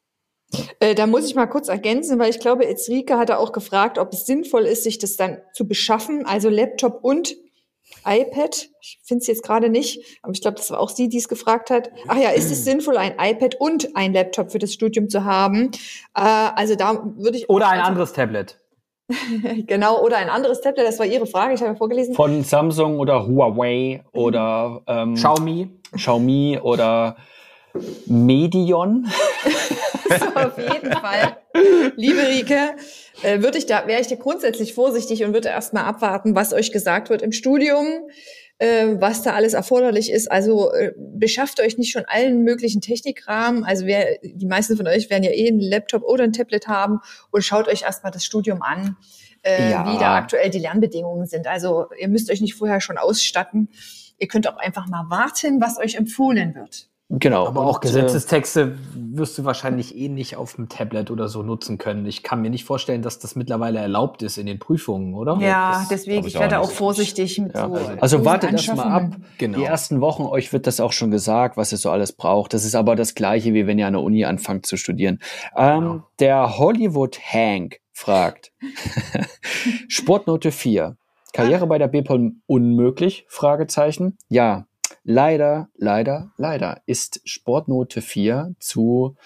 Äh, 0.80 0.94
da 0.94 1.06
muss 1.06 1.26
ich 1.26 1.34
mal 1.34 1.46
kurz 1.46 1.68
ergänzen, 1.68 2.18
weil 2.18 2.30
ich 2.30 2.40
glaube, 2.40 2.66
Ezrike 2.66 3.16
hatte 3.16 3.38
auch 3.38 3.52
gefragt, 3.52 3.98
ob 3.98 4.12
es 4.12 4.26
sinnvoll 4.26 4.62
ist, 4.62 4.84
sich 4.84 4.98
das 4.98 5.16
dann 5.16 5.38
zu 5.52 5.66
beschaffen, 5.66 6.26
also 6.26 6.48
Laptop 6.48 7.02
und 7.02 7.34
iPad. 8.04 8.68
Ich 8.80 8.98
finde 9.04 9.22
es 9.22 9.26
jetzt 9.26 9.42
gerade 9.42 9.68
nicht, 9.68 10.18
aber 10.22 10.32
ich 10.32 10.40
glaube, 10.40 10.56
das 10.56 10.70
war 10.70 10.80
auch 10.80 10.90
sie, 10.90 11.08
die 11.08 11.18
es 11.18 11.28
gefragt 11.28 11.70
hat. 11.70 11.90
Ach 12.08 12.16
ja, 12.16 12.30
ist 12.30 12.50
es 12.50 12.64
sinnvoll, 12.64 12.96
ein 12.96 13.14
iPad 13.18 13.54
und 13.56 13.94
ein 13.96 14.12
Laptop 14.12 14.50
für 14.50 14.58
das 14.58 14.72
Studium 14.72 15.08
zu 15.08 15.24
haben? 15.24 15.70
Äh, 16.14 16.20
also 16.20 16.74
da 16.74 17.02
würde 17.16 17.38
ich 17.38 17.48
Oder 17.48 17.68
ein 17.68 17.78
also, 17.78 17.88
anderes 17.90 18.12
Tablet. 18.12 18.58
genau 19.66 20.02
oder 20.02 20.16
ein 20.16 20.30
anderes 20.30 20.60
Tablet. 20.60 20.86
Das 20.86 20.98
war 20.98 21.06
Ihre 21.06 21.26
Frage. 21.26 21.54
Ich 21.54 21.60
habe 21.60 21.72
ja 21.72 21.76
vorgelesen. 21.76 22.14
Von 22.14 22.44
Samsung 22.44 22.98
oder 22.98 23.26
Huawei 23.26 24.02
oder 24.12 24.82
ähm, 24.86 25.14
Xiaomi. 25.14 25.68
Xiaomi 25.94 26.58
oder 26.62 27.16
Medion. 28.06 29.06
So, 30.18 30.26
auf 30.34 30.58
jeden 30.58 30.92
Fall. 30.92 31.38
Liebe 31.96 32.20
Rike, 32.28 32.76
äh, 33.22 33.40
würde 33.40 33.56
ich 33.56 33.64
da, 33.64 33.86
wäre 33.86 33.98
ich 34.00 34.08
da 34.08 34.16
grundsätzlich 34.16 34.74
vorsichtig 34.74 35.24
und 35.24 35.32
würde 35.32 35.48
erstmal 35.48 35.84
abwarten, 35.84 36.34
was 36.34 36.52
euch 36.52 36.70
gesagt 36.70 37.08
wird 37.08 37.22
im 37.22 37.32
Studium, 37.32 37.86
äh, 38.58 38.88
was 38.98 39.22
da 39.22 39.32
alles 39.32 39.54
erforderlich 39.54 40.10
ist. 40.12 40.30
Also 40.30 40.70
äh, 40.72 40.92
beschafft 40.98 41.60
euch 41.60 41.78
nicht 41.78 41.92
schon 41.92 42.04
allen 42.06 42.42
möglichen 42.42 42.82
Technikrahmen. 42.82 43.64
Also 43.64 43.86
wer, 43.86 44.18
die 44.22 44.44
meisten 44.44 44.76
von 44.76 44.86
euch 44.86 45.08
werden 45.08 45.22
ja 45.24 45.30
eh 45.30 45.48
einen 45.48 45.60
Laptop 45.60 46.02
oder 46.02 46.24
ein 46.24 46.34
Tablet 46.34 46.68
haben 46.68 46.98
und 47.30 47.42
schaut 47.42 47.68
euch 47.68 47.82
erstmal 47.82 48.12
das 48.12 48.24
Studium 48.24 48.60
an, 48.60 48.96
Ja. 49.46 49.90
wie 49.90 49.98
da 49.98 50.16
aktuell 50.16 50.50
die 50.50 50.58
Lernbedingungen 50.58 51.26
sind. 51.26 51.46
Also 51.46 51.86
ihr 51.98 52.08
müsst 52.08 52.30
euch 52.30 52.42
nicht 52.42 52.54
vorher 52.54 52.82
schon 52.82 52.98
ausstatten. 52.98 53.70
Ihr 54.18 54.28
könnt 54.28 54.46
auch 54.46 54.58
einfach 54.58 54.88
mal 54.88 55.06
warten, 55.08 55.60
was 55.62 55.78
euch 55.78 55.94
empfohlen 55.94 56.54
wird. 56.54 56.88
Genau. 57.18 57.46
Aber 57.46 57.66
auch 57.66 57.76
Und, 57.76 57.84
äh, 57.84 57.88
Gesetzestexte 57.88 58.78
wirst 58.94 59.36
du 59.36 59.44
wahrscheinlich 59.44 59.96
eh 59.96 60.08
nicht 60.08 60.36
auf 60.36 60.54
dem 60.54 60.70
Tablet 60.70 61.10
oder 61.10 61.28
so 61.28 61.42
nutzen 61.42 61.76
können. 61.76 62.06
Ich 62.06 62.22
kann 62.22 62.40
mir 62.40 62.48
nicht 62.48 62.64
vorstellen, 62.64 63.02
dass 63.02 63.18
das 63.18 63.36
mittlerweile 63.36 63.80
erlaubt 63.80 64.22
ist 64.22 64.38
in 64.38 64.46
den 64.46 64.58
Prüfungen, 64.58 65.14
oder? 65.14 65.36
Ja, 65.40 65.72
das 65.80 65.88
deswegen, 65.88 66.26
ich 66.26 66.34
ich 66.34 66.40
werde 66.40 66.58
auch 66.58 66.64
auch 66.64 66.70
vorsichtig 66.70 67.38
mit 67.38 67.54
Ja. 67.54 67.68
so. 67.68 67.74
Also 68.00 68.24
wartet 68.24 68.52
erst 68.52 68.74
mal 68.74 68.84
ab. 68.84 69.16
Genau. 69.36 69.58
Die 69.58 69.64
ersten 69.64 70.00
Wochen, 70.00 70.22
euch 70.22 70.52
wird 70.54 70.66
das 70.66 70.80
auch 70.80 70.92
schon 70.92 71.10
gesagt, 71.10 71.58
was 71.58 71.70
ihr 71.72 71.78
so 71.78 71.90
alles 71.90 72.12
braucht. 72.12 72.54
Das 72.54 72.64
ist 72.64 72.74
aber 72.74 72.96
das 72.96 73.14
Gleiche, 73.14 73.52
wie 73.52 73.66
wenn 73.66 73.78
ihr 73.78 73.86
an 73.86 73.92
der 73.92 74.02
Uni 74.02 74.24
anfangt 74.24 74.64
zu 74.64 74.76
studieren. 74.78 75.18
Ähm, 75.56 75.80
Genau. 75.82 76.02
Der 76.18 76.58
Hollywood 76.58 77.18
Hank 77.20 77.80
fragt. 77.92 78.52
Sportnote 79.88 80.50
4. 80.52 80.96
Karriere 81.32 81.66
bei 81.66 81.78
der 81.78 81.88
BPOL 81.88 82.32
unmöglich? 82.46 83.24
Fragezeichen. 83.28 84.16
Ja. 84.28 84.66
Leider, 85.04 85.68
leider, 85.76 86.32
leider 86.36 86.80
ist 86.86 87.20
Sportnote 87.24 88.00
4 88.02 88.54
zu 88.58 89.16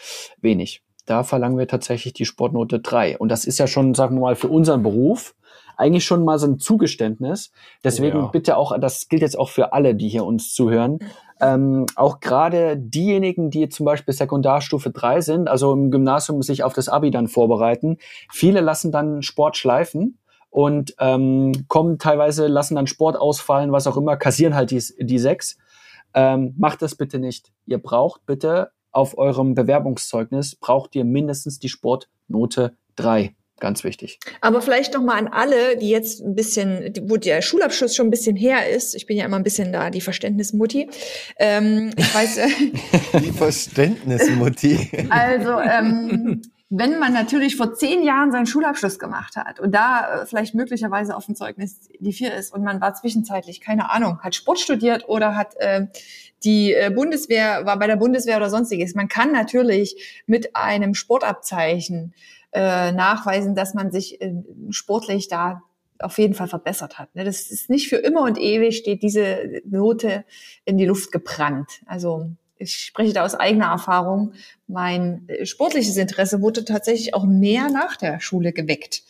wenig. 0.40 0.82
Da 1.04 1.22
verlangen 1.22 1.58
wir 1.58 1.68
tatsächlich 1.68 2.14
die 2.14 2.24
Sportnote 2.24 2.80
3. 2.80 3.18
Und 3.18 3.28
das 3.28 3.44
ist 3.44 3.58
ja 3.58 3.66
schon, 3.66 3.94
sagen 3.94 4.16
wir 4.16 4.22
mal, 4.22 4.36
für 4.36 4.48
unseren 4.48 4.82
Beruf 4.82 5.34
eigentlich 5.76 6.04
schon 6.04 6.24
mal 6.24 6.38
so 6.38 6.46
ein 6.46 6.58
Zugeständnis. 6.58 7.52
Deswegen 7.84 8.18
Oh 8.18 8.22
ja. 8.22 8.26
bitte 8.28 8.56
auch, 8.56 8.76
das 8.78 9.08
gilt 9.08 9.22
jetzt 9.22 9.38
auch 9.38 9.50
für 9.50 9.72
alle, 9.72 9.94
die 9.94 10.08
hier 10.08 10.24
uns 10.24 10.54
zuhören, 10.54 10.98
ähm, 11.40 11.84
auch 11.96 12.20
gerade 12.20 12.76
diejenigen, 12.78 13.50
die 13.50 13.68
zum 13.68 13.84
Beispiel 13.84 14.14
Sekundarstufe 14.14 14.90
3 14.90 15.20
sind, 15.20 15.48
also 15.48 15.72
im 15.72 15.90
Gymnasium 15.90 16.42
sich 16.42 16.62
auf 16.62 16.72
das 16.72 16.88
Abi 16.88 17.10
dann 17.10 17.28
vorbereiten, 17.28 17.98
viele 18.32 18.60
lassen 18.60 18.90
dann 18.90 19.22
Sport 19.22 19.56
schleifen 19.58 20.18
und 20.48 20.94
ähm, 20.98 21.66
kommen 21.68 21.98
teilweise, 21.98 22.46
lassen 22.46 22.76
dann 22.76 22.86
Sport 22.86 23.16
ausfallen, 23.18 23.72
was 23.72 23.86
auch 23.86 23.98
immer, 23.98 24.16
kassieren 24.16 24.54
halt 24.54 24.70
die, 24.70 24.82
die 24.98 25.18
sechs. 25.18 25.58
Ähm, 26.16 26.54
macht 26.56 26.82
das 26.82 26.94
bitte 26.94 27.18
nicht. 27.18 27.52
Ihr 27.66 27.78
braucht 27.78 28.24
bitte 28.26 28.72
auf 28.90 29.18
eurem 29.18 29.54
Bewerbungszeugnis, 29.54 30.56
braucht 30.56 30.96
ihr 30.96 31.04
mindestens 31.04 31.58
die 31.58 31.68
Sportnote 31.68 32.76
3. 32.96 33.34
Ganz 33.58 33.84
wichtig. 33.84 34.18
Aber 34.42 34.60
vielleicht 34.60 34.92
noch 34.92 35.02
mal 35.02 35.16
an 35.16 35.28
alle, 35.28 35.78
die 35.78 35.88
jetzt 35.88 36.22
ein 36.22 36.34
bisschen, 36.34 36.92
wo 37.04 37.16
der 37.16 37.40
Schulabschluss 37.40 37.94
schon 37.94 38.08
ein 38.08 38.10
bisschen 38.10 38.36
her 38.36 38.68
ist. 38.68 38.94
Ich 38.94 39.06
bin 39.06 39.16
ja 39.16 39.24
immer 39.24 39.36
ein 39.36 39.44
bisschen 39.44 39.72
da 39.72 39.88
die 39.88 40.02
Verständnismutti. 40.02 40.90
Ähm, 41.38 41.90
ich 41.96 42.14
weiß, 42.14 42.38
äh, 42.38 42.48
Die 43.20 43.32
Verständnismutti. 43.32 45.06
also 45.10 45.58
ähm, 45.60 46.42
wenn 46.68 46.98
man 46.98 47.12
natürlich 47.12 47.56
vor 47.56 47.74
zehn 47.74 48.02
Jahren 48.02 48.32
seinen 48.32 48.46
Schulabschluss 48.46 48.98
gemacht 48.98 49.36
hat 49.36 49.60
und 49.60 49.72
da 49.72 50.22
äh, 50.22 50.26
vielleicht 50.26 50.54
möglicherweise 50.54 51.16
auf 51.16 51.26
dem 51.26 51.36
Zeugnis 51.36 51.88
die 52.00 52.12
vier 52.12 52.34
ist 52.34 52.52
und 52.52 52.64
man 52.64 52.80
war 52.80 52.94
zwischenzeitlich 52.94 53.60
keine 53.60 53.90
Ahnung, 53.90 54.20
hat 54.20 54.34
Sport 54.34 54.58
studiert 54.58 55.08
oder 55.08 55.36
hat 55.36 55.54
äh, 55.58 55.86
die 56.42 56.74
äh, 56.74 56.90
Bundeswehr 56.90 57.64
war 57.66 57.78
bei 57.78 57.86
der 57.86 57.96
Bundeswehr 57.96 58.36
oder 58.36 58.50
sonstiges. 58.50 58.94
Man 58.94 59.08
kann 59.08 59.32
natürlich 59.32 60.22
mit 60.26 60.56
einem 60.56 60.94
Sportabzeichen 60.94 62.14
äh, 62.52 62.92
nachweisen, 62.92 63.54
dass 63.54 63.74
man 63.74 63.90
sich 63.90 64.20
äh, 64.20 64.32
sportlich 64.70 65.28
da 65.28 65.62
auf 65.98 66.18
jeden 66.18 66.34
Fall 66.34 66.48
verbessert 66.48 66.98
hat. 66.98 67.14
Ne? 67.14 67.24
Das 67.24 67.50
ist 67.50 67.70
nicht 67.70 67.88
für 67.88 67.96
immer 67.96 68.22
und 68.22 68.38
ewig 68.38 68.76
steht 68.76 69.02
diese 69.02 69.62
Note 69.64 70.24
in 70.64 70.76
die 70.76 70.84
Luft 70.84 71.12
gebrannt. 71.12 71.80
Also 71.86 72.30
ich 72.58 72.76
spreche 72.76 73.12
da 73.12 73.24
aus 73.24 73.34
eigener 73.34 73.66
Erfahrung. 73.66 74.32
Mein 74.66 75.28
äh, 75.28 75.46
sportliches 75.46 75.96
Interesse 75.96 76.40
wurde 76.40 76.64
tatsächlich 76.64 77.14
auch 77.14 77.24
mehr 77.24 77.68
nach 77.70 77.96
der 77.96 78.20
Schule 78.20 78.52
geweckt. 78.52 79.02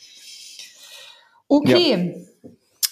Okay, 1.48 2.26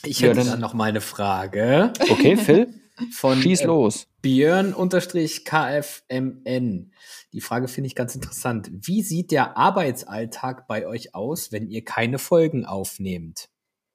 Ich 0.05 0.21
Ja, 0.21 0.29
hätte 0.29 0.41
dann- 0.41 0.49
dann 0.49 0.61
noch 0.61 0.75
mal 0.75 0.89
eine 0.91 1.01
Frage 1.01 1.93
Okay, 2.11 2.37
Phil, 2.37 2.69
von 3.13 3.41
schieß 3.43 3.63
äh, 3.63 3.67
los. 3.67 4.07
Björn-KFMN. 4.23 6.93
Die 7.33 7.41
Frage 7.41 7.69
finde 7.69 7.87
ich 7.89 7.95
ganz 7.95 8.15
interessant. 8.15 8.71
Wie 8.73 9.03
sieht 9.03 9.31
der 9.33 9.57
Arbeitsalltag 9.57 10.67
bei 10.69 10.87
euch 10.87 11.15
aus, 11.15 11.53
wenn 11.53 11.69
ihr 11.69 11.85
keine 11.85 12.19
Folgen 12.19 12.65
aufnehmt? 12.65 13.49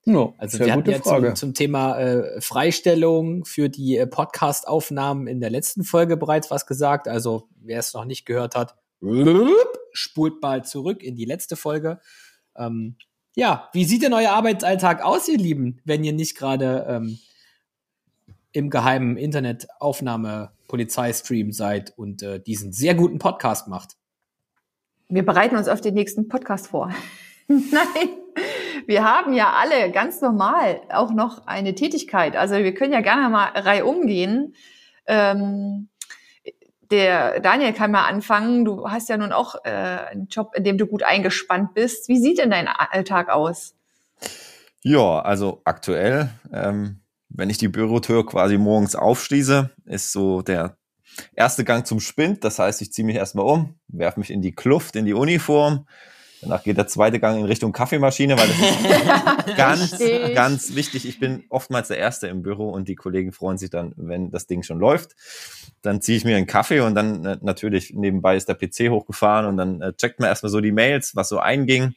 No, 0.06 0.34
Also 0.38 0.58
sehr 0.58 0.68
wir 0.68 0.74
hatten 0.74 0.84
gute 0.84 0.98
ja 0.98 1.04
Frage. 1.04 1.28
zum, 1.30 1.36
zum 1.36 1.54
Thema 1.54 2.00
äh, 2.00 2.42
Freistellung 2.42 3.46
für 3.46 3.70
die 3.70 3.98
äh, 3.98 4.08
Podcast-Aufnahmen 4.08 5.28
in 5.28 5.40
der 5.40 5.50
letzten 5.50 5.84
Folge 5.84 6.18
bereits 6.18 6.50
was 6.50 6.66
gesagt. 6.66 7.08
Also 7.08 7.48
wer 7.62 7.80
es 7.80 7.94
noch 7.94 8.06
nicht 8.06 8.26
gehört 8.26 8.56
hat, 8.56 8.76
spult 9.92 10.42
mal 10.42 10.64
zurück 10.66 11.04
in 11.04 11.16
die 11.16 11.26
letzte 11.26 11.56
Folge. 11.56 12.00
Ähm, 12.56 12.96
ja, 13.36 13.70
wie 13.74 13.86
sieht 13.86 14.04
denn 14.04 14.14
euer 14.14 14.32
Arbeitsalltag 14.32 15.04
aus, 15.04 15.28
ihr 15.28 15.38
Lieben, 15.38 15.82
wenn 15.86 16.04
ihr 16.04 16.14
nicht 16.14 16.38
gerade 16.38 16.86
ähm, 16.90 17.20
im 18.52 18.70
geheimen 18.70 19.18
Internetaufnahme-Polizeistream 19.18 21.52
seid 21.52 21.94
und 21.98 22.24
äh, 22.24 22.40
diesen 22.42 22.74
sehr 22.74 22.96
guten 22.96 23.20
Podcast 23.20 23.68
macht? 23.68 23.96
wir 25.10 25.26
bereiten 25.26 25.58
uns 25.58 25.68
auf 25.68 25.82
den 25.82 25.96
nächsten 25.96 26.28
Podcast 26.28 26.68
vor. 26.68 26.94
Nein, 27.48 28.10
wir 28.90 29.04
haben 29.04 29.34
ja 29.34 29.54
alle 29.54 29.92
ganz 29.92 30.20
normal 30.20 30.82
auch 30.90 31.12
noch 31.12 31.46
eine 31.46 31.76
Tätigkeit. 31.76 32.36
Also 32.36 32.56
wir 32.56 32.74
können 32.74 32.92
ja 32.92 33.02
gerne 33.02 33.30
mal 33.30 33.50
reihum 33.54 34.08
gehen. 34.08 34.56
Ähm, 35.06 35.90
der 36.90 37.40
Daniel 37.40 37.74
kann 37.74 37.92
mal 37.92 38.08
anfangen. 38.08 38.66
Du 38.66 38.90
hast 38.90 39.08
ja 39.08 39.18
nun 39.18 39.32
auch 39.32 39.64
äh, 39.64 39.70
einen 39.70 40.26
Job, 40.26 40.54
in 40.56 40.64
dem 40.64 40.80
du 40.80 40.88
gut 40.88 41.04
eingespannt 41.04 41.76
bist. 41.76 42.08
Wie 42.08 42.18
sieht 42.18 42.40
denn 42.40 42.50
dein 42.50 42.68
Alltag 42.68 43.30
aus? 43.30 43.76
Ja, 44.82 45.20
also 45.20 45.62
aktuell, 45.66 46.32
ähm, 46.52 47.02
wenn 47.30 47.52
ich 47.52 47.60
die 47.60 47.68
Bürotür 47.68 48.26
quasi 48.26 48.58
morgens 48.58 48.96
aufschließe, 48.96 49.70
ist 49.86 50.12
so 50.12 50.42
der 50.42 50.78
erste 51.36 51.64
Gang 51.64 51.86
zum 51.86 52.00
Spind. 52.00 52.44
Das 52.44 52.58
heißt, 52.58 52.82
ich 52.82 52.92
ziehe 52.92 53.06
mich 53.06 53.18
erstmal 53.18 53.46
um, 53.46 53.76
werfe 53.88 54.20
mich 54.20 54.32
in 54.32 54.42
die 54.42 54.56
Kluft, 54.56 54.96
in 54.96 55.06
die 55.06 55.14
Uniform. 55.14 55.86
Danach 56.42 56.64
geht 56.64 56.78
der 56.78 56.88
zweite 56.88 57.20
Gang 57.20 57.38
in 57.40 57.46
Richtung 57.46 57.72
Kaffeemaschine, 57.74 58.38
weil 58.38 58.48
das 58.48 59.48
ist 59.48 59.58
ganz, 59.58 60.00
Richtig. 60.00 60.36
ganz 60.36 60.76
wichtig. 60.76 61.08
Ich 61.08 61.20
bin 61.20 61.44
oftmals 61.50 61.90
der 61.90 61.98
Erste 61.98 62.28
im 62.28 62.42
Büro 62.44 62.70
und 62.70 62.88
die 62.88 62.96
Kollegen 62.96 63.32
freuen 63.32 63.58
sich 63.58 63.70
dann, 63.70 63.94
wenn 63.98 64.32
das 64.32 64.48
Ding 64.48 64.64
schon 64.64 64.80
läuft. 64.80 65.16
Dann 65.82 66.02
ziehe 66.02 66.18
ich 66.18 66.26
mir 66.26 66.38
einen 66.38 66.48
Kaffee 66.48 66.80
und 66.80 66.96
dann 66.96 67.26
äh, 67.26 67.38
natürlich 67.42 67.94
nebenbei 67.94 68.36
ist 68.38 68.48
der 68.48 68.56
PC 68.56 68.90
hochgefahren 68.90 69.46
und 69.46 69.58
dann 69.58 69.82
äh, 69.82 69.94
checkt 69.94 70.20
man 70.20 70.30
erstmal 70.30 70.50
so 70.50 70.62
die 70.62 70.72
Mails, 70.72 71.16
was 71.16 71.30
so 71.30 71.40
einging. 71.40 71.94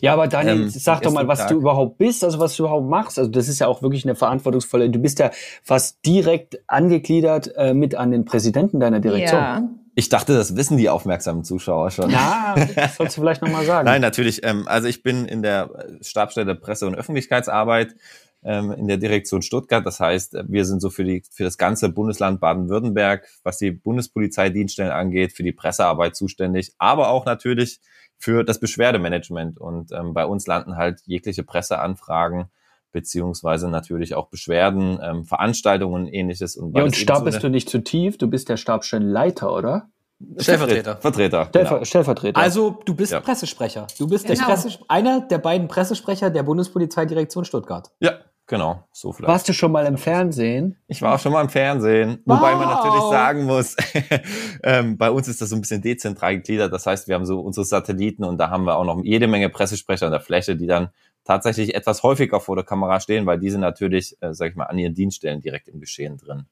Ja, 0.00 0.12
aber 0.12 0.28
Daniel, 0.28 0.62
Ähm, 0.64 0.68
sag 0.68 1.02
doch 1.02 1.12
mal, 1.12 1.26
was 1.26 1.38
Tag. 1.40 1.48
du 1.48 1.56
überhaupt 1.56 1.96
bist, 1.96 2.22
also 2.22 2.38
was 2.38 2.54
du 2.54 2.64
überhaupt 2.64 2.88
machst. 2.88 3.18
Also 3.18 3.30
das 3.30 3.48
ist 3.48 3.60
ja 3.60 3.66
auch 3.66 3.82
wirklich 3.82 4.04
eine 4.04 4.14
verantwortungsvolle. 4.14 4.90
Du 4.90 4.98
bist 4.98 5.18
ja 5.18 5.30
fast 5.62 6.04
direkt 6.04 6.60
angegliedert 6.66 7.50
äh, 7.56 7.72
mit 7.72 7.94
an 7.94 8.10
den 8.10 8.24
Präsidenten 8.26 8.78
deiner 8.78 9.00
Direktion. 9.00 9.40
Ja. 9.40 9.62
Ich 9.94 10.08
dachte, 10.08 10.34
das 10.34 10.56
wissen 10.56 10.76
die 10.76 10.88
aufmerksamen 10.88 11.44
Zuschauer 11.44 11.90
schon. 11.90 12.10
Na, 12.10 12.54
das 12.74 12.96
sollst 12.96 13.16
du 13.16 13.22
vielleicht 13.22 13.42
nochmal 13.42 13.64
sagen. 13.64 13.84
Nein, 13.86 14.00
natürlich. 14.00 14.44
Ähm, 14.44 14.66
also 14.66 14.88
ich 14.88 15.02
bin 15.02 15.26
in 15.26 15.42
der 15.42 15.70
äh, 15.74 16.04
Stabsstelle 16.04 16.54
Presse- 16.54 16.86
und 16.86 16.94
Öffentlichkeitsarbeit 16.94 17.94
ähm, 18.42 18.72
in 18.72 18.88
der 18.88 18.96
Direktion 18.96 19.42
Stuttgart. 19.42 19.84
Das 19.84 20.00
heißt, 20.00 20.34
äh, 20.34 20.44
wir 20.48 20.64
sind 20.64 20.80
so 20.80 20.90
für 20.90 21.04
die 21.04 21.22
für 21.30 21.44
das 21.44 21.58
ganze 21.58 21.88
Bundesland 21.88 22.40
Baden-Württemberg, 22.40 23.26
was 23.42 23.58
die 23.58 23.72
Bundespolizeidienststellen 23.72 24.92
angeht, 24.92 25.32
für 25.32 25.42
die 25.42 25.52
Pressearbeit 25.52 26.16
zuständig, 26.16 26.72
aber 26.78 27.10
auch 27.10 27.26
natürlich 27.26 27.80
für 28.16 28.44
das 28.44 28.60
Beschwerdemanagement. 28.60 29.58
Und 29.58 29.92
ähm, 29.92 30.14
bei 30.14 30.24
uns 30.24 30.46
landen 30.46 30.76
halt 30.76 31.00
jegliche 31.06 31.42
Presseanfragen 31.42 32.46
beziehungsweise 32.92 33.68
natürlich 33.68 34.14
auch 34.14 34.28
Beschwerden, 34.28 34.98
ähm, 35.02 35.24
Veranstaltungen 35.24 36.06
und 36.06 36.08
ähnliches. 36.12 36.56
Und 36.56 36.76
ja, 36.76 36.84
und 36.84 36.96
Stab 36.96 37.18
so 37.18 37.24
bist 37.24 37.42
du 37.42 37.48
nicht 37.48 37.68
zu 37.68 37.78
tief. 37.82 38.18
Du 38.18 38.28
bist 38.28 38.48
der 38.48 38.56
Stabstellenleiter, 38.56 39.52
oder? 39.54 39.88
Stellvertreter. 40.36 40.96
Vertreter. 40.98 41.46
Stellver 41.46 41.70
genau. 41.76 41.84
Stellvertreter. 41.84 42.38
Also, 42.40 42.78
du 42.84 42.94
bist 42.94 43.12
Ja. 43.12 43.20
Pressesprecher. 43.20 43.86
Du 43.98 44.06
bist 44.06 44.26
Genau. 44.26 44.38
der 44.38 44.44
Presse 44.44 44.78
einer 44.88 45.20
der 45.22 45.38
beiden 45.38 45.66
Pressesprecher 45.66 46.28
der 46.28 46.42
Bundespolizeidirektion 46.42 47.46
Stuttgart. 47.46 47.90
Ja, 48.00 48.18
genau. 48.46 48.84
So 48.92 49.12
vielleicht. 49.12 49.30
warst 49.32 49.48
du 49.48 49.54
schon 49.54 49.72
mal 49.72 49.86
im 49.86 49.96
Fernsehen? 49.96 50.76
Ich 50.88 51.00
war 51.00 51.14
auch 51.14 51.18
schon 51.20 51.32
mal 51.32 51.40
im 51.40 51.48
Fernsehen, 51.48 52.18
wobei 52.26 52.54
man 52.54 52.68
Wow. 52.68 52.84
natürlich 52.84 53.04
sagen 53.10 53.44
muss, 53.44 53.76
ähm, 54.62 54.98
bei 54.98 55.10
uns 55.10 55.26
ist 55.26 55.40
das 55.40 55.48
so 55.48 55.56
ein 55.56 55.62
bisschen 55.62 55.80
dezentral 55.80 56.36
gegliedert. 56.36 56.70
Das 56.72 56.84
heißt, 56.84 57.08
wir 57.08 57.14
haben 57.14 57.24
so 57.24 57.40
unsere 57.40 57.64
Satelliten 57.64 58.22
und 58.24 58.36
da 58.38 58.50
haben 58.50 58.64
wir 58.64 58.76
auch 58.76 58.84
noch 58.84 59.02
jede 59.02 59.26
Menge 59.26 59.48
Pressesprecher 59.48 60.04
an 60.06 60.12
der 60.12 60.20
Fläche, 60.20 60.54
die 60.54 60.66
dann 60.66 60.90
tatsächlich 61.24 61.74
etwas 61.74 62.02
häufiger 62.02 62.40
vor 62.40 62.56
der 62.56 62.64
Kamera 62.64 63.00
stehen, 63.00 63.26
weil 63.26 63.38
die 63.38 63.50
sind 63.50 63.60
natürlich, 63.60 64.16
äh, 64.20 64.34
sag 64.34 64.50
ich 64.50 64.56
mal, 64.56 64.64
an 64.64 64.78
ihren 64.78 64.94
Dienststellen 64.94 65.40
direkt 65.40 65.68
im 65.68 65.80
Geschehen 65.80 66.16
drin. 66.16 66.46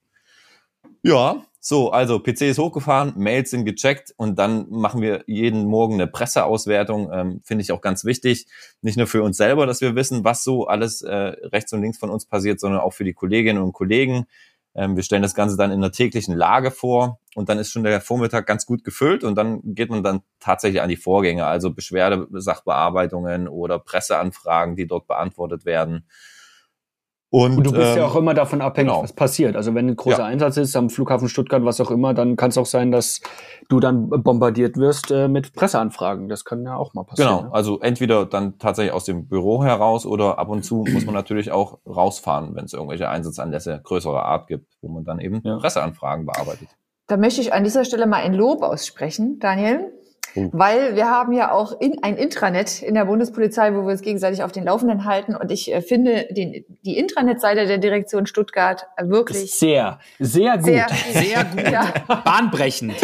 Ja, 1.02 1.44
so, 1.60 1.90
also 1.90 2.18
PC 2.20 2.42
ist 2.42 2.58
hochgefahren, 2.58 3.14
Mails 3.16 3.50
sind 3.50 3.64
gecheckt 3.64 4.14
und 4.16 4.38
dann 4.38 4.70
machen 4.70 5.00
wir 5.00 5.22
jeden 5.26 5.64
Morgen 5.66 5.94
eine 5.94 6.06
Presseauswertung. 6.06 7.10
Ähm, 7.12 7.40
Finde 7.44 7.62
ich 7.62 7.72
auch 7.72 7.80
ganz 7.80 8.04
wichtig. 8.04 8.46
Nicht 8.82 8.96
nur 8.96 9.06
für 9.06 9.22
uns 9.22 9.36
selber, 9.36 9.66
dass 9.66 9.80
wir 9.80 9.94
wissen, 9.94 10.24
was 10.24 10.44
so 10.44 10.66
alles 10.66 11.02
äh, 11.02 11.14
rechts 11.14 11.72
und 11.72 11.82
links 11.82 11.98
von 11.98 12.10
uns 12.10 12.26
passiert, 12.26 12.60
sondern 12.60 12.80
auch 12.80 12.92
für 12.92 13.04
die 13.04 13.12
Kolleginnen 13.12 13.62
und 13.62 13.72
Kollegen. 13.72 14.26
Ähm, 14.74 14.96
wir 14.96 15.02
stellen 15.02 15.22
das 15.22 15.34
Ganze 15.34 15.56
dann 15.56 15.70
in 15.70 15.78
einer 15.78 15.92
täglichen 15.92 16.36
Lage 16.36 16.70
vor 16.70 17.20
und 17.38 17.48
dann 17.48 17.58
ist 17.58 17.70
schon 17.70 17.84
der 17.84 18.00
Vormittag 18.00 18.46
ganz 18.46 18.66
gut 18.66 18.82
gefüllt 18.82 19.22
und 19.22 19.36
dann 19.36 19.60
geht 19.62 19.90
man 19.90 20.02
dann 20.02 20.22
tatsächlich 20.40 20.82
an 20.82 20.88
die 20.88 20.96
Vorgänge, 20.96 21.46
also 21.46 21.72
Beschwerdesachbearbeitungen 21.72 23.46
oder 23.46 23.78
Presseanfragen, 23.78 24.74
die 24.74 24.88
dort 24.88 25.06
beantwortet 25.06 25.64
werden. 25.64 26.04
Und, 27.30 27.58
Und 27.58 27.64
du 27.64 27.72
bist 27.72 27.94
ja 27.94 28.04
ähm, 28.04 28.10
auch 28.10 28.16
immer 28.16 28.32
davon 28.32 28.62
abhängig, 28.62 28.90
genau. 28.90 29.02
was 29.02 29.12
passiert. 29.12 29.54
Also 29.54 29.74
wenn 29.74 29.86
ein 29.86 29.96
großer 29.96 30.20
Ja. 30.20 30.24
Einsatz 30.24 30.56
ist 30.56 30.74
am 30.76 30.88
Flughafen 30.88 31.28
Stuttgart, 31.28 31.62
was 31.62 31.80
auch 31.80 31.90
immer, 31.90 32.14
dann 32.14 32.36
kann 32.36 32.48
es 32.48 32.56
auch 32.56 32.66
sein, 32.66 32.90
dass 32.90 33.20
du 33.68 33.80
dann 33.80 34.08
bombardiert 34.08 34.78
wirst 34.78 35.10
äh, 35.10 35.28
mit 35.28 35.52
Presseanfragen. 35.52 36.28
Das 36.30 36.44
kann 36.46 36.64
ja 36.64 36.74
auch 36.74 36.94
mal 36.94 37.04
passieren. 37.04 37.28
Genau, 37.36 37.42
ne? 37.42 37.52
also 37.52 37.80
entweder 37.80 38.24
dann 38.24 38.58
tatsächlich 38.58 38.94
aus 38.94 39.04
dem 39.04 39.28
Büro 39.28 39.62
heraus 39.62 40.06
oder 40.06 40.38
ab 40.38 40.48
und 40.48 40.64
zu 40.64 40.84
muss 40.92 41.04
man 41.04 41.14
natürlich 41.14 41.52
auch 41.52 41.78
rausfahren, 41.86 42.56
wenn 42.56 42.64
es 42.64 42.72
irgendwelche 42.72 43.10
Einsatzanlässe 43.10 43.78
größerer 43.84 44.24
Art 44.24 44.46
gibt, 44.48 44.72
wo 44.80 44.88
man 44.88 45.04
dann 45.04 45.20
eben 45.20 45.42
Ja. 45.44 45.58
Presseanfragen 45.58 46.24
bearbeitet. 46.24 46.68
Da 47.08 47.16
möchte 47.16 47.40
ich 47.40 47.52
an 47.52 47.64
dieser 47.64 47.84
Stelle 47.84 48.06
mal 48.06 48.22
ein 48.22 48.34
Lob 48.34 48.62
aussprechen, 48.62 49.38
Daniel. 49.40 49.92
Oh. 50.36 50.50
Weil 50.52 50.94
wir 50.94 51.06
haben 51.06 51.32
ja 51.32 51.52
auch 51.52 51.80
in, 51.80 52.02
ein 52.02 52.16
Intranet 52.16 52.82
in 52.82 52.94
der 52.94 53.06
Bundespolizei, 53.06 53.72
wo 53.72 53.78
wir 53.78 53.92
uns 53.92 54.02
gegenseitig 54.02 54.42
auf 54.42 54.52
den 54.52 54.64
Laufenden 54.64 55.06
halten. 55.06 55.34
Und 55.34 55.50
ich 55.50 55.72
äh, 55.72 55.80
finde 55.80 56.26
den, 56.30 56.66
die 56.84 56.98
Intranet-Seite 56.98 57.66
der 57.66 57.78
Direktion 57.78 58.26
Stuttgart 58.26 58.86
wirklich 59.02 59.54
Sehr, 59.54 59.98
sehr 60.18 60.58
gut. 60.58 60.66
sehr, 60.66 60.86
Sehr 61.14 61.44
gut. 61.44 61.70
Ja, 61.72 61.92
Bahnbrechend. 62.24 62.94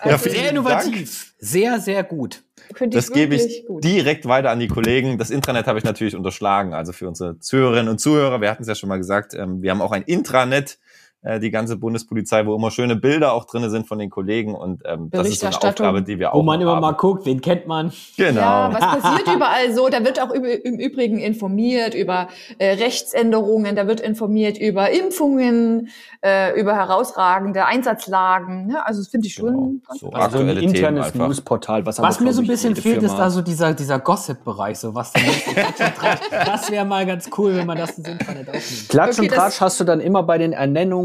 also, 0.00 0.28
Sehr 0.28 0.50
innovativ. 0.50 1.34
Sehr, 1.38 1.80
sehr 1.80 2.04
gut. 2.04 2.42
finde 2.74 2.98
ich 2.98 3.04
Das 3.06 3.14
gebe 3.14 3.34
ich 3.34 3.64
gut. 3.66 3.82
direkt 3.82 4.26
weiter 4.26 4.50
an 4.50 4.60
die 4.60 4.68
Kollegen. 4.68 5.16
Das 5.16 5.30
Intranet 5.30 5.66
habe 5.66 5.78
ich 5.78 5.84
natürlich 5.84 6.14
unterschlagen. 6.16 6.74
Also 6.74 6.92
für 6.92 7.08
unsere 7.08 7.38
Zuhörerinnen 7.38 7.88
und 7.88 7.98
Zuhörer, 7.98 8.42
wir 8.42 8.50
hatten 8.50 8.62
es 8.62 8.68
ja 8.68 8.74
schon 8.74 8.90
mal 8.90 8.98
gesagt, 8.98 9.32
ähm, 9.32 9.62
wir 9.62 9.70
haben 9.70 9.80
auch 9.80 9.92
ein 9.92 10.02
Intranet, 10.02 10.78
äh, 11.22 11.40
die 11.40 11.50
ganze 11.50 11.76
Bundespolizei, 11.76 12.46
wo 12.46 12.54
immer 12.54 12.70
schöne 12.70 12.96
Bilder 12.96 13.32
auch 13.32 13.44
drinne 13.44 13.70
sind 13.70 13.86
von 13.88 13.98
den 13.98 14.08
Kollegen. 14.10 14.54
Und 14.54 14.82
ähm, 14.86 15.08
das 15.10 15.28
ist 15.28 15.40
so 15.40 15.46
eine. 15.48 15.56
Aufgabe, 15.56 16.02
die 16.02 16.18
wir 16.18 16.32
auch 16.32 16.38
Wo 16.38 16.42
man 16.42 16.60
immer 16.60 16.72
haben. 16.76 16.80
mal 16.80 16.92
guckt, 16.92 17.26
wen 17.26 17.40
kennt 17.40 17.66
man. 17.66 17.92
Genau. 18.16 18.40
Ja, 18.40 18.70
was 18.72 19.00
passiert 19.02 19.34
überall 19.34 19.72
so? 19.74 19.88
Da 19.88 20.04
wird 20.04 20.20
auch 20.22 20.30
im 20.30 20.78
Übrigen 20.78 21.18
informiert 21.18 21.94
über 21.94 22.28
äh, 22.58 22.74
Rechtsänderungen, 22.74 23.74
da 23.76 23.86
wird 23.86 24.00
informiert 24.00 24.58
über 24.58 24.90
Impfungen, 24.90 25.88
äh, 26.24 26.58
über 26.60 26.74
herausragende 26.76 27.64
Einsatzlagen. 27.66 28.66
Ne? 28.66 28.86
Also 28.86 29.00
das 29.00 29.08
finde 29.08 29.26
ich 29.26 29.34
schon. 29.34 29.46
Genau. 29.46 29.72
ganz 29.88 30.00
So. 30.00 30.10
Also 30.10 30.38
ein 30.38 30.48
aktuelle 30.48 30.60
Themen 30.60 30.74
internes. 30.74 31.14
Newsportal, 31.14 31.84
was, 31.86 32.00
Was 32.00 32.20
mir 32.20 32.32
so 32.32 32.42
ein 32.42 32.46
bisschen 32.46 32.76
fehlt, 32.76 33.02
ist 33.02 33.10
Firma- 33.10 33.24
da 33.24 33.30
so 33.30 33.42
dieser, 33.42 33.74
dieser 33.74 33.98
Gossip-Bereich, 33.98 34.78
so 34.78 34.94
was 34.94 35.12
ist. 35.14 35.24
Das 36.30 36.70
wäre 36.70 36.84
mal 36.84 37.04
ganz 37.06 37.28
cool, 37.36 37.54
wenn 37.56 37.66
man 37.66 37.78
das 37.78 37.98
ins 37.98 38.08
Internet 38.08 38.48
aufnimmt. 38.48 38.88
Klatsch 38.88 39.18
Okay, 39.18 39.28
und 39.28 39.34
Tratsch 39.34 39.60
hast 39.60 39.80
du 39.80 39.84
dann 39.84 40.00
immer 40.00 40.22
bei 40.22 40.38
den 40.38 40.52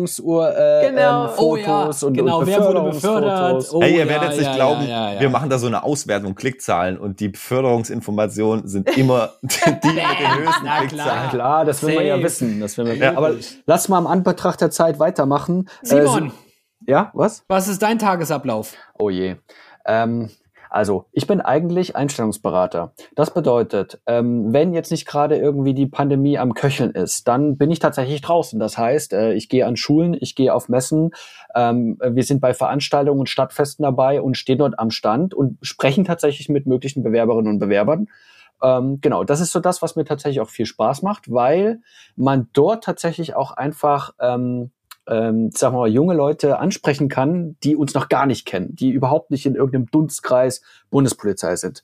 Ernennungsuhr 0.08 0.58
äh, 0.58 0.90
Genau. 0.90 1.26
ähm, 1.26 1.32
Oh 1.38 1.56
ja, 1.56 1.64
Fotos 1.82 2.04
und, 2.04 2.14
genau, 2.14 2.40
und 2.40 2.48
wer 2.48 2.60
wurde 2.60 2.82
Beförderungsfotos. 2.82 3.22
befördert? 3.22 3.70
Oh, 3.74 3.82
hey, 3.82 3.92
ihr 3.94 4.00
ja, 4.00 4.08
werdet 4.10 4.30
nicht 4.32 4.42
ja, 4.44 4.56
glauben, 4.56 4.82
ja, 4.84 4.88
ja, 4.88 5.14
ja. 5.16 5.20
wir 5.22 5.30
machen 5.30 5.50
da 5.50 5.58
so 5.58 5.68
eine 5.68 5.84
Auswertung 5.84 6.36
Klickzahlen 6.36 6.98
und 6.98 7.20
die 7.20 7.30
Beförderungsinformationen 7.30 8.68
sind 8.68 8.96
immer 8.98 9.32
die 9.42 9.70
mit 9.70 9.84
den 9.84 9.96
höchsten 9.96 10.66
Na 10.66 10.78
klar. 10.78 10.88
Klickzahlen. 10.88 11.30
Klar, 11.30 11.66
das 11.66 11.84
will 11.84 11.96
man 11.96 12.06
ja 12.06 12.22
wissen. 12.22 12.60
Das 12.60 12.78
will 12.78 12.86
man, 12.86 12.98
Ja. 12.98 13.16
Aber 13.18 13.34
lass 13.66 13.90
mal 13.90 13.98
am 13.98 14.08
Anbetracht 14.08 14.62
der 14.62 14.72
Zeit 14.72 15.00
weitermachen. 15.00 15.70
Simon, 15.82 16.32
Äh, 16.86 16.92
ja, 16.92 17.12
was? 17.14 17.44
was 17.48 17.68
ist 17.68 17.82
dein 17.82 18.00
Tagesablauf? 18.00 18.74
Oh 18.98 19.10
je. 19.10 19.36
Ähm, 19.86 20.30
also, 20.74 21.06
ich 21.12 21.28
bin 21.28 21.40
eigentlich 21.40 21.96
Einstellungsberater. 21.96 22.94
Das 23.14 23.32
bedeutet, 23.32 24.02
ähm, 24.08 24.54
wenn 24.54 24.74
jetzt 24.74 24.90
nicht 24.90 25.06
gerade 25.06 25.38
irgendwie 25.38 25.76
die 25.76 25.86
Pandemie 25.86 26.40
am 26.40 26.56
Köcheln 26.56 26.90
ist, 26.92 27.28
dann 27.28 27.58
bin 27.58 27.70
ich 27.70 27.78
tatsächlich 27.78 28.22
draußen. 28.22 28.60
Das 28.60 28.76
heißt, 28.76 29.14
äh, 29.14 29.34
ich 29.34 29.50
gehe 29.50 29.68
an 29.68 29.78
Schulen, 29.78 30.18
ich 30.20 30.34
gehe 30.34 30.52
auf 30.52 30.70
Messen, 30.70 31.12
ähm, 31.54 32.00
wir 32.04 32.24
sind 32.24 32.42
bei 32.42 32.56
Veranstaltungen 32.56 33.20
und 33.20 33.30
Stadtfesten 33.30 33.84
dabei 33.84 34.20
und 34.20 34.36
stehen 34.36 34.58
dort 34.58 34.80
am 34.80 34.90
Stand 34.90 35.36
und 35.36 35.60
sprechen 35.62 36.06
tatsächlich 36.06 36.50
mit 36.50 36.66
möglichen 36.66 37.04
Bewerberinnen 37.04 37.54
und 37.54 37.60
Bewerbern. 37.60 38.08
Ähm, 38.64 38.98
genau, 39.00 39.24
das 39.24 39.42
ist 39.42 39.52
so 39.52 39.60
das, 39.60 39.84
was 39.84 39.96
mir 39.96 40.06
tatsächlich 40.06 40.42
auch 40.42 40.50
viel 40.50 40.66
Spaß 40.66 41.04
macht, 41.04 41.32
weil 41.32 41.82
man 42.16 42.50
dort 42.54 42.84
tatsächlich 42.84 43.36
auch 43.36 43.52
einfach 43.52 44.16
ähm, 44.20 44.72
ähm, 45.08 45.52
sagen 45.52 45.76
wir 45.76 45.80
mal, 45.80 45.90
junge 45.90 46.14
Leute 46.14 46.60
ansprechen 46.60 47.10
kann, 47.10 47.58
die 47.64 47.76
uns 47.76 47.94
noch 47.94 48.10
gar 48.10 48.26
nicht 48.26 48.46
kennen, 48.46 48.76
die 48.76 48.90
überhaupt 48.92 49.32
nicht 49.32 49.46
in 49.46 49.56
irgendeinem 49.56 49.88
Dunstkreis 49.92 50.62
Bundespolizei 50.90 51.56
sind. 51.56 51.84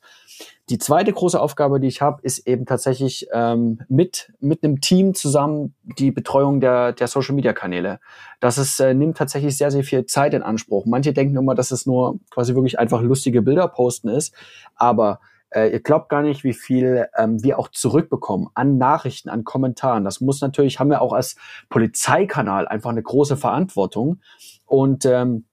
Die 0.69 0.77
zweite 0.77 1.11
große 1.11 1.39
Aufgabe, 1.39 1.79
die 1.79 1.87
ich 1.87 2.01
habe, 2.01 2.21
ist 2.21 2.47
eben 2.47 2.65
tatsächlich 2.65 3.27
ähm, 3.33 3.81
mit 3.89 4.31
mit 4.39 4.63
einem 4.63 4.79
Team 4.81 5.15
zusammen 5.15 5.73
die 5.83 6.11
Betreuung 6.11 6.61
der 6.61 6.93
der 6.93 7.07
Social 7.07 7.35
Media 7.35 7.53
Kanäle. 7.53 7.99
Das 8.39 8.57
ist, 8.57 8.79
äh, 8.79 8.93
nimmt 8.93 9.17
tatsächlich 9.17 9.57
sehr 9.57 9.71
sehr 9.71 9.83
viel 9.83 10.05
Zeit 10.05 10.33
in 10.33 10.43
Anspruch. 10.43 10.85
Manche 10.85 11.11
denken 11.11 11.35
immer, 11.35 11.55
dass 11.55 11.71
es 11.71 11.85
nur 11.85 12.19
quasi 12.29 12.55
wirklich 12.55 12.79
einfach 12.79 13.01
lustige 13.01 13.41
Bilder 13.41 13.67
posten 13.67 14.09
ist, 14.09 14.33
aber 14.75 15.19
äh, 15.51 15.71
ihr 15.71 15.79
glaubt 15.79 16.09
gar 16.09 16.21
nicht, 16.21 16.43
wie 16.43 16.53
viel 16.53 17.07
ähm, 17.17 17.43
wir 17.43 17.59
auch 17.59 17.69
zurückbekommen 17.69 18.49
an 18.53 18.77
Nachrichten, 18.77 19.29
an 19.29 19.43
Kommentaren. 19.43 20.03
Das 20.03 20.21
muss 20.21 20.41
natürlich, 20.41 20.79
haben 20.79 20.89
wir 20.89 21.01
auch 21.01 21.13
als 21.13 21.35
Polizeikanal 21.69 22.67
einfach 22.67 22.91
eine 22.91 23.03
große 23.03 23.37
Verantwortung. 23.37 24.19
Und 24.65 25.05
ähm, 25.05 25.45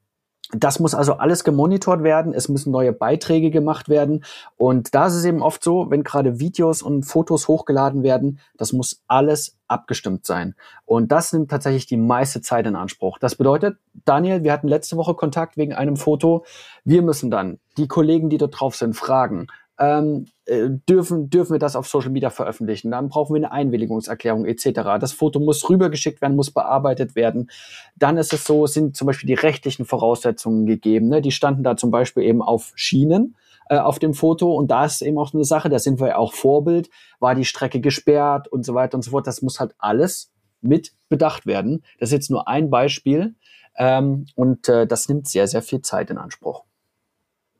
das 0.53 0.79
muss 0.79 0.95
also 0.95 1.15
alles 1.15 1.43
gemonitort 1.43 2.05
werden. 2.05 2.33
Es 2.33 2.49
müssen 2.49 2.71
neue 2.71 2.93
Beiträge 2.93 3.51
gemacht 3.51 3.89
werden. 3.89 4.25
Und 4.57 4.95
da 4.95 5.07
ist 5.07 5.15
es 5.15 5.25
eben 5.25 5.43
oft 5.43 5.65
so, 5.65 5.91
wenn 5.91 6.05
gerade 6.05 6.39
Videos 6.39 6.83
und 6.83 7.03
Fotos 7.03 7.49
hochgeladen 7.49 8.03
werden, 8.05 8.39
das 8.57 8.73
muss 8.73 9.03
alles 9.09 9.57
abgestimmt 9.67 10.25
sein. 10.25 10.55
Und 10.85 11.11
das 11.11 11.33
nimmt 11.33 11.51
tatsächlich 11.51 11.87
die 11.87 11.97
meiste 11.97 12.43
Zeit 12.43 12.67
in 12.67 12.77
Anspruch. 12.77 13.19
Das 13.19 13.35
bedeutet, 13.35 13.79
Daniel, 14.05 14.45
wir 14.45 14.53
hatten 14.53 14.69
letzte 14.69 14.97
Woche 14.97 15.15
Kontakt 15.15 15.57
wegen 15.57 15.75
einem 15.75 15.97
Foto. 15.97 16.45
Wir 16.85 17.03
müssen 17.03 17.31
dann 17.31 17.59
die 17.77 17.89
Kollegen, 17.89 18.31
die 18.31 18.39
dort 18.39 18.61
drauf 18.61 18.77
sind, 18.77 18.95
fragen, 18.95 19.49
ähm, 19.79 20.27
äh, 20.47 20.69
dürfen, 20.89 21.29
dürfen 21.29 21.53
wir 21.53 21.59
das 21.59 21.77
auf 21.77 21.87
Social 21.87 22.11
Media 22.11 22.31
veröffentlichen. 22.31 22.91
Dann 22.91 23.09
brauchen 23.09 23.35
wir 23.35 23.39
eine 23.39 23.53
Einwilligungserklärung 23.53 24.47
etc. 24.47 24.99
Das 25.01 25.13
Foto 25.13 25.39
muss 25.41 25.69
rübergeschickt 25.69 26.21
werden, 26.21 26.37
muss 26.37 26.51
bearbeitet 26.51 27.15
werden. 27.15 27.51
Dann 27.97 28.17
ist 28.17 28.33
es 28.33 28.45
so, 28.45 28.67
sind 28.67 28.97
zum 28.97 29.07
Beispiel 29.07 29.27
die 29.27 29.35
rechtlichen 29.35 29.85
Voraussetzungen 29.85 30.67
gegeben. 30.67 31.09
Ne? 31.09 31.21
Die 31.21 31.33
standen 31.33 31.63
da 31.63 31.77
zum 31.77 31.91
Beispiel 31.91 32.23
eben 32.23 32.43
auf 32.43 32.73
Schienen 32.75 33.37
äh, 33.69 33.79
auf 33.79 33.99
dem 33.99 34.15
Foto 34.15 34.55
und 34.55 34.71
da 34.71 34.85
ist 34.85 35.03
eben 35.03 35.19
auch 35.19 35.35
eine 35.35 35.45
Sache, 35.45 35.69
da 35.69 35.79
sind 35.79 36.01
wir 36.01 36.09
ja 36.09 36.17
auch 36.17 36.33
Vorbild, 36.33 36.89
war 37.19 37.35
die 37.35 37.45
Strecke 37.45 37.81
gesperrt 37.81 38.49
und 38.49 38.65
so 38.65 38.75
weiter 38.75 38.97
und 38.97 39.03
so 39.03 39.11
fort. 39.11 39.27
Das 39.27 39.43
muss 39.43 39.61
halt 39.61 39.75
alles 39.79 40.33
mit 40.61 40.93
bedacht 41.09 41.47
werden. 41.47 41.83
Das 41.99 42.11
ist 42.11 42.13
jetzt 42.13 42.31
nur 42.31 42.49
ein 42.49 42.71
Beispiel 42.71 43.35
ähm, 43.77 44.27
und 44.37 44.69
äh, 44.69 44.87
das 44.87 45.09
nimmt 45.09 45.29
sehr, 45.29 45.49
sehr 45.49 45.63
viel 45.63 45.83
Zeit 45.83 46.11
in 46.11 46.19
Anspruch. 46.19 46.65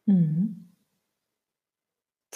Mhm. 0.07 0.66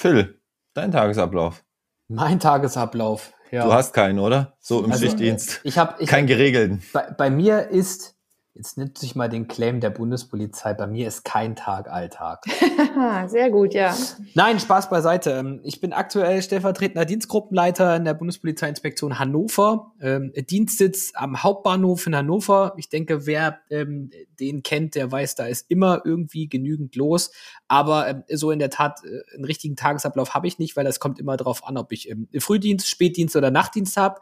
Phil, 0.01 0.41
dein 0.73 0.93
Tagesablauf. 0.93 1.63
Mein 2.09 2.41
Tagesablauf. 2.41 3.35
Ja. 3.51 3.67
Du 3.67 3.75
hast 3.75 3.93
keinen, 3.93 4.19
oder? 4.19 4.57
So 4.59 4.83
im 4.83 4.93
also, 4.93 5.05
Schichtdienst. 5.05 5.61
Ich 5.63 5.77
habe 5.77 6.07
keinen 6.07 6.27
geregelten. 6.27 6.83
Bei, 6.95 7.11
bei, 7.11 7.29
mir 7.29 7.69
ist 7.69 8.17
Jetzt 8.61 8.77
nimmt 8.77 8.99
sich 8.99 9.15
mal 9.15 9.31
den 9.31 9.49
Claim 9.49 9.81
der 9.81 9.89
Bundespolizei. 9.89 10.75
Bei 10.75 10.87
mir 10.87 11.09
ist 11.09 11.25
kein 11.25 11.57
Tag 11.57 11.91
Alltag. 11.91 12.45
Sehr 13.27 13.49
gut, 13.49 13.73
ja. 13.73 13.97
Nein, 14.35 14.61
Spaß 14.61 14.91
beiseite. 14.91 15.31
Ähm, 15.31 15.61
ich 15.65 15.81
bin 15.81 15.95
aktuell 15.95 16.43
stellvertretender 16.43 17.07
Dienstgruppenleiter 17.07 17.97
in 17.97 18.05
der 18.05 18.13
Bundespolizeiinspektion 18.13 19.19
Hannover. 19.19 19.95
Ähm, 20.03 20.35
Dienstsitz 20.37 21.13
am 21.15 21.43
Hauptbahnhof 21.43 22.07
in 22.07 22.15
Hannover. 22.15 22.75
Ich 22.77 22.91
denke, 22.91 23.25
wer 23.25 23.61
ähm, 23.71 24.11
den 24.39 24.63
kennt, 24.63 24.95
der 24.95 25.11
weiß, 25.11 25.37
da 25.37 25.47
ist 25.47 25.71
immer 25.71 26.03
irgendwie 26.05 26.47
genügend 26.47 26.95
los. 26.97 27.31
Aber 27.67 28.09
ähm, 28.09 28.25
so 28.29 28.51
in 28.51 28.59
der 28.59 28.69
Tat, 28.69 29.01
äh, 29.05 29.37
einen 29.37 29.47
richtigen 29.47 29.77
Tagesablauf 29.77 30.35
habe 30.35 30.47
ich 30.47 30.59
nicht, 30.59 30.77
weil 30.77 30.85
das 30.85 31.01
kommt 31.01 31.19
immer 31.19 31.39
darauf 31.39 31.67
an, 31.67 31.79
ob 31.79 31.93
ich 31.93 32.11
ähm, 32.11 32.29
Frühdienst, 32.39 32.91
Spätdienst 32.91 33.37
oder 33.37 33.51
Nachtdienst 33.51 33.97
habe. 33.97 34.21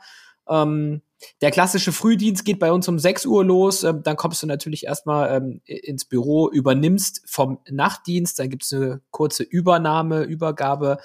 Ähm, 0.48 1.02
der 1.40 1.50
klassische 1.50 1.92
Frühdienst 1.92 2.44
geht 2.44 2.58
bei 2.58 2.70
uns 2.70 2.86
um 2.86 2.98
6 2.98 3.26
Uhr 3.26 3.44
los. 3.44 3.82
Ähm, 3.82 4.02
dann 4.02 4.16
kommst 4.16 4.42
du 4.42 4.46
natürlich 4.46 4.86
erstmal 4.86 5.36
ähm, 5.36 5.60
ins 5.64 6.04
Büro, 6.04 6.48
übernimmst 6.48 7.22
vom 7.26 7.58
Nachtdienst, 7.68 8.38
dann 8.38 8.50
gibt's 8.50 8.72
eine 8.72 9.00
kurze 9.10 9.42
Übernahme, 9.42 10.22
Übergabe, 10.22 10.98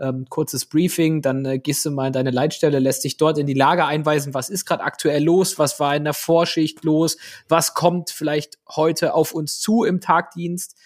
ähm, 0.00 0.26
kurzes 0.28 0.66
Briefing, 0.66 1.22
dann 1.22 1.44
äh, 1.44 1.58
gehst 1.58 1.84
du 1.84 1.90
mal 1.90 2.06
in 2.06 2.12
deine 2.12 2.30
Leitstelle, 2.30 2.78
lässt 2.78 3.04
dich 3.04 3.16
dort 3.16 3.36
in 3.38 3.46
die 3.46 3.54
Lage 3.54 3.84
einweisen, 3.84 4.32
was 4.32 4.48
ist 4.48 4.64
gerade 4.64 4.84
aktuell 4.84 5.22
los, 5.22 5.58
was 5.58 5.80
war 5.80 5.94
in 5.96 6.04
der 6.04 6.14
Vorschicht 6.14 6.84
los, 6.84 7.16
was 7.48 7.74
kommt 7.74 8.10
vielleicht 8.10 8.58
heute 8.68 9.14
auf 9.14 9.34
uns 9.34 9.60
zu 9.60 9.84
im 9.84 10.00
Tagdienst. 10.00 10.76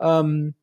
Ähm, 0.00 0.54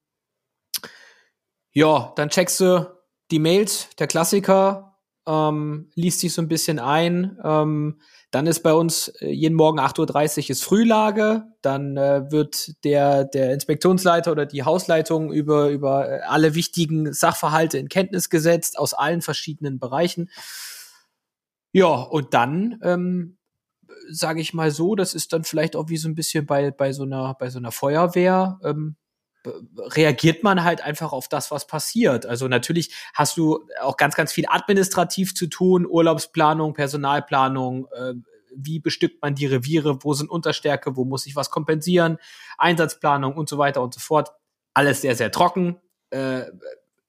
ja, 1.71 2.11
dann 2.15 2.29
checkst 2.29 2.59
du 2.59 2.99
die 3.31 3.39
Mails, 3.39 3.89
der 3.99 4.07
Klassiker, 4.07 4.88
ähm, 5.29 5.91
liest 5.93 6.19
sich 6.19 6.33
so 6.33 6.41
ein 6.41 6.47
bisschen 6.47 6.79
ein. 6.79 7.37
Ähm, 7.43 7.99
dann 8.31 8.47
ist 8.47 8.61
bei 8.61 8.73
uns 8.73 9.09
äh, 9.19 9.29
jeden 9.29 9.55
Morgen 9.55 9.79
8.30 9.79 10.37
Uhr 10.45 10.49
ist 10.49 10.63
Frühlage. 10.63 11.43
Dann 11.61 11.97
äh, 11.97 12.31
wird 12.31 12.83
der, 12.83 13.25
der 13.25 13.53
Inspektionsleiter 13.53 14.31
oder 14.31 14.45
die 14.45 14.63
Hausleitung 14.63 15.31
über, 15.31 15.69
über 15.69 16.09
äh, 16.09 16.21
alle 16.21 16.55
wichtigen 16.55 17.13
Sachverhalte 17.13 17.77
in 17.77 17.89
Kenntnis 17.89 18.29
gesetzt 18.29 18.79
aus 18.79 18.93
allen 18.93 19.21
verschiedenen 19.21 19.79
Bereichen. 19.79 20.29
Ja, 21.71 21.87
und 21.87 22.33
dann 22.33 22.79
ähm, 22.81 23.37
sage 24.09 24.41
ich 24.41 24.53
mal 24.55 24.71
so, 24.71 24.95
das 24.95 25.13
ist 25.13 25.33
dann 25.33 25.43
vielleicht 25.43 25.75
auch 25.75 25.89
wie 25.89 25.97
so 25.97 26.09
ein 26.09 26.15
bisschen 26.15 26.47
bei, 26.47 26.71
bei, 26.71 26.91
so, 26.93 27.03
einer, 27.03 27.35
bei 27.39 27.49
so 27.51 27.59
einer 27.59 27.71
Feuerwehr. 27.71 28.59
Ähm, 28.63 28.95
reagiert 29.77 30.43
man 30.43 30.63
halt 30.63 30.81
einfach 30.81 31.11
auf 31.11 31.27
das, 31.27 31.51
was 31.51 31.67
passiert. 31.67 32.25
Also 32.25 32.47
natürlich 32.47 32.93
hast 33.13 33.37
du 33.37 33.65
auch 33.81 33.97
ganz, 33.97 34.15
ganz 34.15 34.31
viel 34.31 34.45
administrativ 34.47 35.35
zu 35.35 35.47
tun, 35.47 35.85
Urlaubsplanung, 35.85 36.73
Personalplanung, 36.73 37.87
äh, 37.93 38.13
wie 38.55 38.79
bestückt 38.79 39.21
man 39.21 39.35
die 39.35 39.45
Reviere, 39.45 40.03
wo 40.03 40.13
sind 40.13 40.29
Unterstärke, 40.29 40.95
wo 40.95 41.05
muss 41.05 41.25
ich 41.25 41.35
was 41.35 41.49
kompensieren, 41.49 42.17
Einsatzplanung 42.57 43.35
und 43.35 43.47
so 43.47 43.57
weiter 43.57 43.81
und 43.81 43.93
so 43.93 43.99
fort. 43.99 44.31
Alles 44.73 45.01
sehr, 45.01 45.15
sehr 45.15 45.31
trocken, 45.31 45.77
äh, 46.09 46.43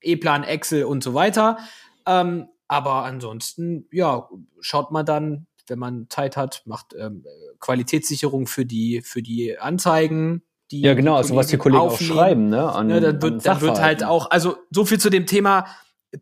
E-Plan, 0.02 0.44
Excel 0.44 0.84
und 0.84 1.02
so 1.02 1.14
weiter. 1.14 1.58
Ähm, 2.06 2.48
aber 2.68 3.04
ansonsten, 3.04 3.88
ja, 3.90 4.28
schaut 4.60 4.90
man 4.90 5.04
dann, 5.04 5.46
wenn 5.66 5.78
man 5.78 6.06
Zeit 6.08 6.36
hat, 6.36 6.62
macht 6.66 6.94
ähm, 6.98 7.24
Qualitätssicherung 7.58 8.46
für 8.46 8.66
die, 8.66 9.02
für 9.02 9.22
die 9.22 9.58
Anzeigen, 9.58 10.42
die. 10.70 10.82
Ja, 10.82 10.94
genau, 10.94 11.16
also 11.16 11.36
was 11.36 11.48
die 11.48 11.56
Kollegen 11.56 11.80
aufnehmen. 11.80 12.12
auch 12.12 12.16
schreiben, 12.16 12.48
ne? 12.48 12.72
An, 12.72 12.90
ja, 12.90 13.00
dann 13.00 13.22
wird, 13.22 13.46
dann 13.46 13.60
wird 13.60 13.80
halt 13.80 14.04
auch, 14.04 14.30
also 14.30 14.56
so 14.70 14.84
viel 14.84 14.98
zu 14.98 15.10
dem 15.10 15.26
Thema 15.26 15.66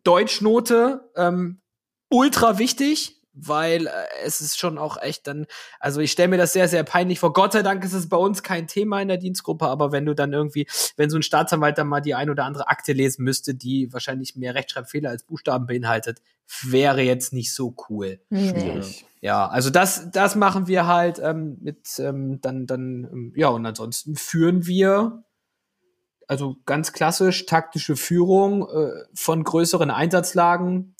Deutschnote, 0.03 1.09
ähm, 1.15 1.61
ultra 2.09 2.57
wichtig, 2.57 3.18
weil 3.47 3.87
äh, 3.87 3.91
es 4.23 4.41
ist 4.41 4.57
schon 4.57 4.77
auch 4.77 5.01
echt 5.01 5.27
dann, 5.27 5.45
also 5.79 6.01
ich 6.01 6.11
stelle 6.11 6.29
mir 6.29 6.37
das 6.37 6.53
sehr, 6.53 6.67
sehr 6.67 6.83
peinlich 6.83 7.19
vor. 7.19 7.33
Gott 7.33 7.53
sei 7.53 7.61
Dank 7.61 7.83
ist 7.83 7.93
es 7.93 8.09
bei 8.09 8.17
uns 8.17 8.43
kein 8.43 8.67
Thema 8.67 9.01
in 9.01 9.07
der 9.07 9.17
Dienstgruppe, 9.17 9.67
aber 9.67 9.91
wenn 9.91 10.05
du 10.05 10.13
dann 10.13 10.33
irgendwie, 10.33 10.67
wenn 10.97 11.09
so 11.09 11.17
ein 11.17 11.23
Staatsanwalt 11.23 11.77
dann 11.77 11.87
mal 11.87 12.01
die 12.01 12.15
ein 12.15 12.29
oder 12.29 12.45
andere 12.45 12.67
Akte 12.67 12.93
lesen 12.93 13.23
müsste, 13.23 13.55
die 13.55 13.91
wahrscheinlich 13.93 14.35
mehr 14.35 14.55
Rechtschreibfehler 14.55 15.09
als 15.09 15.23
Buchstaben 15.23 15.67
beinhaltet, 15.67 16.21
wäre 16.63 17.01
jetzt 17.01 17.33
nicht 17.33 17.53
so 17.53 17.75
cool. 17.89 18.19
Schwierig. 18.31 19.05
Ja, 19.21 19.47
also 19.47 19.69
das, 19.69 20.11
das 20.11 20.35
machen 20.35 20.67
wir 20.67 20.87
halt 20.87 21.19
ähm, 21.19 21.57
mit 21.61 21.99
ähm, 21.99 22.39
dann, 22.41 22.65
dann, 22.65 23.09
ähm, 23.11 23.33
ja, 23.35 23.49
und 23.49 23.65
ansonsten 23.65 24.15
führen 24.15 24.65
wir 24.65 25.23
also 26.27 26.57
ganz 26.65 26.93
klassisch 26.93 27.45
taktische 27.47 27.95
Führung 27.95 28.69
äh, 28.69 29.03
von 29.13 29.43
größeren 29.43 29.89
Einsatzlagen 29.89 30.95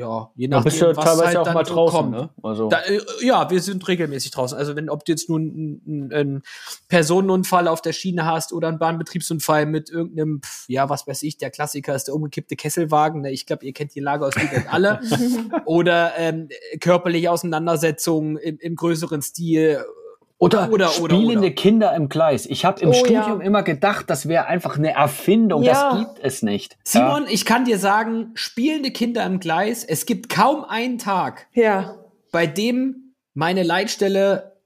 ja, 0.00 0.30
je 0.34 0.48
nachdem, 0.48 0.64
bist 0.64 0.80
du 0.80 0.96
was 0.96 1.04
teilweise 1.04 1.26
halt 1.26 1.36
auch 1.36 1.52
mal 1.52 1.62
draußen, 1.62 1.98
kommt. 1.98 2.10
ne? 2.10 2.30
Also. 2.42 2.68
Da, 2.68 2.80
äh, 2.80 3.00
ja, 3.20 3.50
wir 3.50 3.60
sind 3.60 3.86
regelmäßig 3.86 4.30
draußen. 4.30 4.56
Also 4.56 4.74
wenn, 4.74 4.88
ob 4.88 5.04
du 5.04 5.12
jetzt 5.12 5.28
nun 5.28 5.82
einen, 5.86 6.12
einen 6.12 6.42
Personenunfall 6.88 7.68
auf 7.68 7.82
der 7.82 7.92
Schiene 7.92 8.24
hast 8.24 8.54
oder 8.54 8.68
einen 8.68 8.78
Bahnbetriebsunfall 8.78 9.66
mit 9.66 9.90
irgendeinem, 9.90 10.40
ja, 10.68 10.88
was 10.88 11.06
weiß 11.06 11.22
ich, 11.22 11.36
der 11.36 11.50
Klassiker 11.50 11.94
ist 11.94 12.04
der 12.04 12.14
umgekippte 12.14 12.56
Kesselwagen. 12.56 13.20
Ne? 13.20 13.30
Ich 13.30 13.44
glaube, 13.44 13.66
ihr 13.66 13.74
kennt 13.74 13.94
die 13.94 14.00
Lage 14.00 14.24
aus 14.24 14.34
Lübeck 14.36 14.72
alle. 14.72 15.00
oder 15.66 16.12
ähm, 16.16 16.48
körperliche 16.80 17.30
Auseinandersetzungen 17.30 18.38
im, 18.38 18.56
im 18.58 18.76
größeren 18.76 19.20
Stil 19.20 19.84
oder, 20.40 20.72
oder, 20.72 20.88
spielende 20.88 21.38
oder, 21.38 21.50
Kinder 21.50 21.94
im 21.94 22.08
Gleis. 22.08 22.46
Ich 22.46 22.64
habe 22.64 22.80
im 22.80 22.88
oh, 22.88 22.92
Studium 22.94 23.40
ja. 23.40 23.46
immer 23.46 23.62
gedacht, 23.62 24.08
das 24.08 24.26
wäre 24.26 24.46
einfach 24.46 24.78
eine 24.78 24.94
Erfindung. 24.94 25.62
Ja. 25.62 25.90
Das 25.90 25.98
gibt 25.98 26.18
es 26.24 26.42
nicht. 26.42 26.78
Simon, 26.82 27.24
ja. 27.24 27.28
ich 27.30 27.44
kann 27.44 27.66
dir 27.66 27.78
sagen, 27.78 28.30
spielende 28.34 28.90
Kinder 28.90 29.24
im 29.26 29.38
Gleis, 29.38 29.84
es 29.84 30.06
gibt 30.06 30.30
kaum 30.30 30.64
einen 30.64 30.96
Tag, 30.96 31.46
ja. 31.52 31.94
bei 32.32 32.46
dem 32.46 33.12
meine 33.34 33.62
Leitstelle 33.62 34.56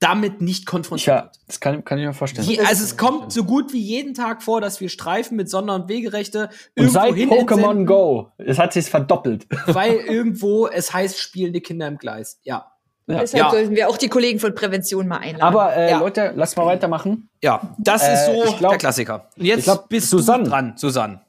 damit 0.00 0.40
nicht 0.40 0.66
konfrontiert 0.66 1.06
ja, 1.16 1.30
Das 1.46 1.60
kann, 1.60 1.84
kann 1.84 1.98
ich 1.98 2.04
mir 2.04 2.12
vorstellen. 2.12 2.46
Je, 2.48 2.58
also 2.58 2.82
es 2.82 2.96
kommt 2.96 3.32
so 3.32 3.44
gut 3.44 3.72
wie 3.72 3.80
jeden 3.80 4.14
Tag 4.14 4.42
vor, 4.42 4.60
dass 4.60 4.80
wir 4.80 4.88
Streifen 4.88 5.36
mit 5.36 5.48
Sonder- 5.48 5.76
und 5.76 5.88
Wegerechte 5.88 6.50
und 6.76 6.90
seit 6.90 7.14
Pokémon 7.14 7.86
Go, 7.86 8.32
es 8.36 8.58
hat 8.58 8.72
sich 8.72 8.86
verdoppelt. 8.86 9.46
Weil 9.66 9.94
irgendwo 10.08 10.66
es 10.66 10.92
heißt 10.92 11.18
spielende 11.18 11.60
Kinder 11.60 11.86
im 11.86 11.98
Gleis. 11.98 12.40
Ja. 12.42 12.73
Ja. 13.06 13.20
Deshalb 13.20 13.44
ja. 13.44 13.50
sollten 13.50 13.74
wir 13.74 13.88
auch 13.88 13.98
die 13.98 14.08
Kollegen 14.08 14.38
von 14.38 14.54
Prävention 14.54 15.06
mal 15.06 15.18
einladen. 15.18 15.42
Aber 15.42 15.76
äh, 15.76 15.90
ja. 15.90 15.98
Leute, 15.98 16.32
lass 16.36 16.56
mal 16.56 16.64
weitermachen. 16.64 17.28
Ja, 17.42 17.60
das 17.78 18.02
äh, 18.02 18.14
ist 18.14 18.26
so 18.26 18.56
glaub, 18.56 18.72
der 18.72 18.78
Klassiker. 18.78 19.28
Und 19.36 19.44
jetzt 19.44 19.64
glaub, 19.64 19.88
bist 19.88 20.08
Susanne. 20.08 20.44
du 20.44 20.50
dran, 20.50 20.72
Susanne. 20.76 21.20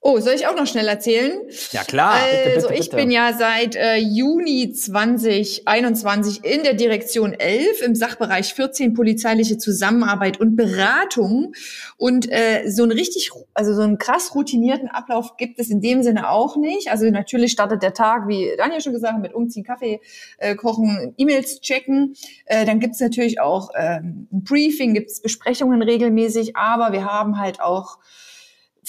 Oh, 0.00 0.20
soll 0.20 0.34
ich 0.34 0.46
auch 0.46 0.54
noch 0.54 0.66
schnell 0.66 0.86
erzählen? 0.86 1.40
Ja, 1.72 1.82
klar. 1.82 2.12
Also, 2.12 2.26
bitte, 2.28 2.54
bitte, 2.54 2.68
bitte. 2.68 2.80
ich 2.80 2.90
bin 2.90 3.10
ja 3.10 3.32
seit 3.36 3.74
äh, 3.74 3.96
Juni 3.96 4.72
2021 4.72 6.44
in 6.44 6.62
der 6.62 6.74
Direktion 6.74 7.32
11 7.32 7.82
im 7.82 7.94
Sachbereich 7.96 8.54
14 8.54 8.94
polizeiliche 8.94 9.58
Zusammenarbeit 9.58 10.38
und 10.38 10.54
Beratung. 10.54 11.52
Und 11.96 12.30
äh, 12.30 12.70
so 12.70 12.84
ein 12.84 12.92
richtig, 12.92 13.32
also 13.54 13.74
so 13.74 13.82
einen 13.82 13.98
krass 13.98 14.36
routinierten 14.36 14.86
Ablauf 14.88 15.36
gibt 15.36 15.58
es 15.58 15.68
in 15.68 15.80
dem 15.80 16.04
Sinne 16.04 16.30
auch 16.30 16.56
nicht. 16.56 16.92
Also 16.92 17.10
natürlich 17.10 17.50
startet 17.50 17.82
der 17.82 17.92
Tag, 17.92 18.28
wie 18.28 18.52
Daniel 18.56 18.80
schon 18.80 18.92
gesagt 18.92 19.14
hat, 19.14 19.22
mit 19.22 19.34
Umziehen, 19.34 19.64
Kaffee 19.64 20.00
äh, 20.38 20.54
kochen, 20.54 21.12
E-Mails 21.16 21.60
checken. 21.60 22.14
Äh, 22.46 22.64
dann 22.66 22.78
gibt 22.78 22.94
es 22.94 23.00
natürlich 23.00 23.40
auch 23.40 23.74
äh, 23.74 23.98
ein 23.98 24.28
Briefing, 24.30 24.94
gibt 24.94 25.10
es 25.10 25.20
Besprechungen 25.20 25.82
regelmäßig, 25.82 26.54
aber 26.54 26.92
wir 26.92 27.04
haben 27.04 27.40
halt 27.40 27.60
auch 27.60 27.98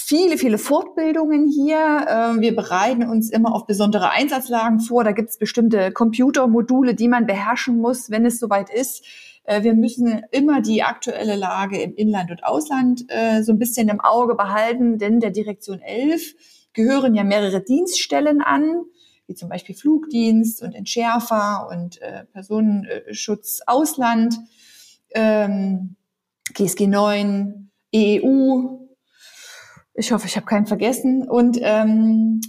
viele, 0.10 0.40
viele 0.40 0.58
Fortbildungen 0.58 1.48
hier. 1.48 2.08
Ähm, 2.10 2.42
wir 2.42 2.56
bereiten 2.56 3.08
uns 3.08 3.30
immer 3.30 3.54
auf 3.54 3.68
besondere 3.68 4.10
Einsatzlagen 4.10 4.80
vor. 4.80 5.04
Da 5.04 5.12
gibt 5.12 5.30
es 5.30 5.38
bestimmte 5.38 5.92
Computermodule, 5.92 6.96
die 6.96 7.08
man 7.08 7.28
beherrschen 7.28 7.78
muss, 7.78 8.10
wenn 8.10 8.26
es 8.26 8.40
soweit 8.40 8.72
ist. 8.72 9.06
Äh, 9.44 9.62
wir 9.62 9.76
müssen 9.76 10.24
immer 10.32 10.62
die 10.62 10.82
aktuelle 10.82 11.36
Lage 11.36 11.80
im 11.80 11.94
Inland 11.94 12.32
und 12.32 12.44
Ausland 12.44 13.06
äh, 13.10 13.44
so 13.44 13.52
ein 13.52 13.60
bisschen 13.60 13.88
im 13.88 14.00
Auge 14.00 14.34
behalten, 14.34 14.98
denn 14.98 15.20
der 15.20 15.30
Direktion 15.30 15.80
11 15.80 16.34
gehören 16.74 17.14
ja 17.14 17.24
mehrere 17.24 17.62
Dienststellen 17.62 18.42
an, 18.42 18.82
wie 19.28 19.36
zum 19.36 19.48
Beispiel 19.48 19.76
Flugdienst 19.76 20.64
und 20.64 20.74
Entschärfer 20.74 21.70
und 21.72 22.02
äh, 22.02 22.26
Personenschutz 22.34 23.62
Ausland, 23.68 24.36
GSG 25.12 26.88
9, 26.88 27.72
EEU, 27.92 28.89
Ich 30.00 30.14
hoffe, 30.14 30.28
ich 30.28 30.38
habe 30.38 30.46
keinen 30.46 30.66
vergessen. 30.66 31.28
Und 31.28 31.60
ähm, 31.62 32.40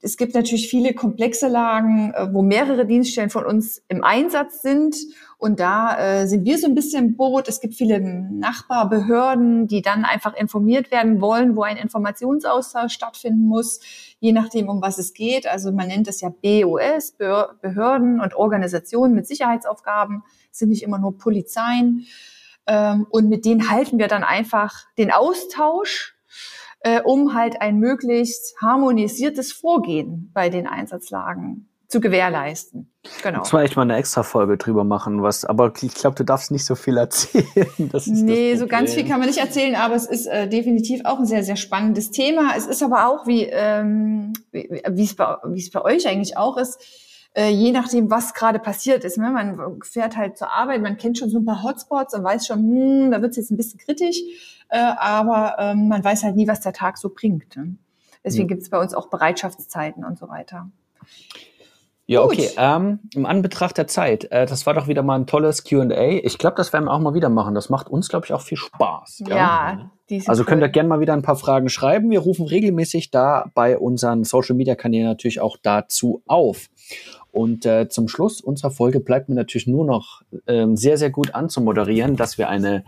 es 0.00 0.16
gibt 0.16 0.34
natürlich 0.34 0.68
viele 0.68 0.94
komplexe 0.94 1.46
Lagen, 1.46 2.12
äh, 2.12 2.26
wo 2.32 2.42
mehrere 2.42 2.86
Dienststellen 2.86 3.30
von 3.30 3.46
uns 3.46 3.80
im 3.86 4.02
Einsatz 4.02 4.62
sind. 4.62 4.96
Und 5.38 5.60
da 5.60 5.96
äh, 5.96 6.26
sind 6.26 6.44
wir 6.44 6.58
so 6.58 6.66
ein 6.66 6.74
bisschen 6.74 7.04
im 7.04 7.16
Boot. 7.16 7.46
Es 7.46 7.60
gibt 7.60 7.74
viele 7.74 8.00
Nachbarbehörden, 8.00 9.68
die 9.68 9.80
dann 9.80 10.04
einfach 10.04 10.34
informiert 10.34 10.90
werden 10.90 11.20
wollen, 11.20 11.54
wo 11.54 11.62
ein 11.62 11.76
Informationsaustausch 11.76 12.92
stattfinden 12.92 13.44
muss, 13.44 13.78
je 14.18 14.32
nachdem, 14.32 14.68
um 14.68 14.82
was 14.82 14.98
es 14.98 15.14
geht. 15.14 15.46
Also 15.46 15.70
man 15.70 15.86
nennt 15.86 16.08
es 16.08 16.20
ja 16.20 16.30
BOS, 16.30 17.12
Behörden 17.12 18.20
und 18.20 18.34
Organisationen 18.34 19.14
mit 19.14 19.28
Sicherheitsaufgaben, 19.28 20.24
das 20.50 20.58
sind 20.58 20.70
nicht 20.70 20.82
immer 20.82 20.98
nur 20.98 21.16
Polizeien. 21.16 22.06
Ähm, 22.66 23.06
und 23.08 23.28
mit 23.28 23.44
denen 23.44 23.70
halten 23.70 24.00
wir 24.00 24.08
dann 24.08 24.24
einfach 24.24 24.86
den 24.98 25.12
Austausch 25.12 26.16
äh, 26.84 27.00
um 27.02 27.34
halt 27.34 27.60
ein 27.60 27.78
möglichst 27.78 28.54
harmonisiertes 28.60 29.52
Vorgehen 29.52 30.30
bei 30.34 30.48
den 30.48 30.66
Einsatzlagen 30.66 31.68
zu 31.92 32.00
gewährleisten. 32.00 32.90
Genau. 33.22 33.40
Muss 33.40 33.52
man 33.52 33.64
echt 33.64 33.76
mal 33.76 33.82
eine 33.82 33.96
extra 33.96 34.22
Folge 34.22 34.56
drüber 34.56 34.82
machen, 34.82 35.22
was, 35.22 35.44
aber 35.44 35.72
ich 35.82 35.94
glaube, 35.94 36.16
du 36.16 36.24
darfst 36.24 36.50
nicht 36.50 36.64
so 36.64 36.74
viel 36.74 36.96
erzählen. 36.98 37.90
Das 37.92 38.06
nee, 38.06 38.56
so 38.56 38.66
ganz 38.66 38.94
viel 38.94 39.06
kann 39.06 39.18
man 39.20 39.28
nicht 39.28 39.38
erzählen, 39.38 39.74
aber 39.74 39.94
es 39.94 40.06
ist 40.06 40.26
äh, 40.26 40.48
definitiv 40.48 41.02
auch 41.04 41.18
ein 41.18 41.26
sehr, 41.26 41.44
sehr 41.44 41.56
spannendes 41.56 42.10
Thema. 42.10 42.54
Es 42.56 42.66
ist 42.66 42.82
aber 42.82 43.08
auch, 43.08 43.26
wie 43.26 43.44
ähm, 43.44 44.32
es 44.52 45.14
bei, 45.14 45.36
wie 45.48 45.60
es 45.60 45.70
bei 45.70 45.82
euch 45.82 46.08
eigentlich 46.08 46.36
auch 46.38 46.56
ist, 46.56 46.80
äh, 47.34 47.48
je 47.48 47.72
nachdem, 47.72 48.10
was 48.10 48.34
gerade 48.34 48.58
passiert 48.58 49.04
ist. 49.04 49.18
Ne? 49.18 49.30
Man 49.30 49.80
fährt 49.82 50.16
halt 50.16 50.36
zur 50.36 50.52
Arbeit, 50.52 50.82
man 50.82 50.96
kennt 50.96 51.18
schon 51.18 51.30
so 51.30 51.38
ein 51.38 51.44
paar 51.44 51.62
Hotspots 51.62 52.14
und 52.14 52.24
weiß 52.24 52.46
schon, 52.46 52.58
hm, 52.58 53.10
da 53.10 53.22
wird 53.22 53.30
es 53.30 53.36
jetzt 53.36 53.50
ein 53.50 53.56
bisschen 53.56 53.80
kritisch 53.80 54.18
äh, 54.72 54.78
aber 54.78 55.56
ähm, 55.58 55.88
man 55.88 56.02
weiß 56.02 56.24
halt 56.24 56.34
nie, 56.34 56.48
was 56.48 56.60
der 56.60 56.72
Tag 56.72 56.96
so 56.96 57.10
bringt. 57.10 57.56
Ne? 57.56 57.76
Deswegen 58.24 58.48
ja. 58.48 58.54
gibt 58.54 58.62
es 58.62 58.70
bei 58.70 58.80
uns 58.80 58.94
auch 58.94 59.10
Bereitschaftszeiten 59.10 60.02
und 60.02 60.18
so 60.18 60.28
weiter. 60.28 60.70
Ja, 62.12 62.22
Gut. 62.22 62.32
okay. 62.32 62.50
Ähm, 62.58 63.00
Im 63.14 63.24
Anbetracht 63.24 63.78
der 63.78 63.86
Zeit, 63.86 64.30
äh, 64.30 64.44
das 64.44 64.66
war 64.66 64.74
doch 64.74 64.86
wieder 64.86 65.02
mal 65.02 65.16
ein 65.16 65.26
tolles 65.26 65.64
QA. 65.64 66.20
Ich 66.22 66.36
glaube, 66.36 66.56
das 66.56 66.72
werden 66.74 66.84
wir 66.84 66.92
auch 66.92 66.98
mal 66.98 67.14
wieder 67.14 67.30
machen. 67.30 67.54
Das 67.54 67.70
macht 67.70 67.88
uns, 67.88 68.10
glaube 68.10 68.26
ich, 68.26 68.34
auch 68.34 68.42
viel 68.42 68.58
Spaß. 68.58 69.22
Ja, 69.28 69.36
ja 70.10 70.20
Also 70.26 70.44
könnt 70.44 70.62
ihr 70.62 70.68
gerne 70.68 70.90
mal 70.90 71.00
wieder 71.00 71.14
ein 71.14 71.22
paar 71.22 71.36
Fragen 71.36 71.70
schreiben. 71.70 72.10
Wir 72.10 72.20
rufen 72.20 72.46
regelmäßig 72.46 73.10
da 73.10 73.50
bei 73.54 73.78
unseren 73.78 74.24
Social 74.24 74.54
Media 74.54 74.74
Kanälen 74.74 75.06
natürlich 75.06 75.40
auch 75.40 75.56
dazu 75.62 76.22
auf. 76.26 76.68
Und 77.30 77.64
äh, 77.64 77.88
zum 77.88 78.08
Schluss 78.08 78.42
unserer 78.42 78.70
Folge 78.70 79.00
bleibt 79.00 79.30
mir 79.30 79.34
natürlich 79.34 79.66
nur 79.66 79.86
noch 79.86 80.20
ähm, 80.46 80.76
sehr, 80.76 80.98
sehr 80.98 81.08
gut 81.08 81.34
anzumoderieren, 81.34 82.16
dass 82.16 82.36
wir 82.36 82.50
eine 82.50 82.84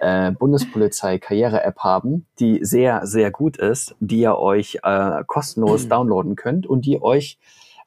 äh, 0.00 0.32
Bundespolizei-Karriere-App 0.32 1.78
haben, 1.78 2.26
die 2.38 2.58
sehr, 2.62 3.06
sehr 3.06 3.30
gut 3.30 3.56
ist, 3.56 3.96
die 4.00 4.20
ihr 4.20 4.36
euch 4.36 4.80
äh, 4.82 5.24
kostenlos 5.26 5.88
downloaden 5.88 6.36
könnt 6.36 6.66
und 6.66 6.84
die 6.84 7.00
euch 7.00 7.38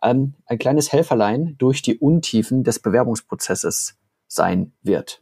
ähm, 0.01 0.33
ein 0.45 0.57
kleines 0.57 0.91
Helferlein 0.91 1.55
durch 1.57 1.81
die 1.81 1.97
Untiefen 1.97 2.63
des 2.63 2.79
Bewerbungsprozesses 2.79 3.97
sein 4.27 4.73
wird. 4.81 5.21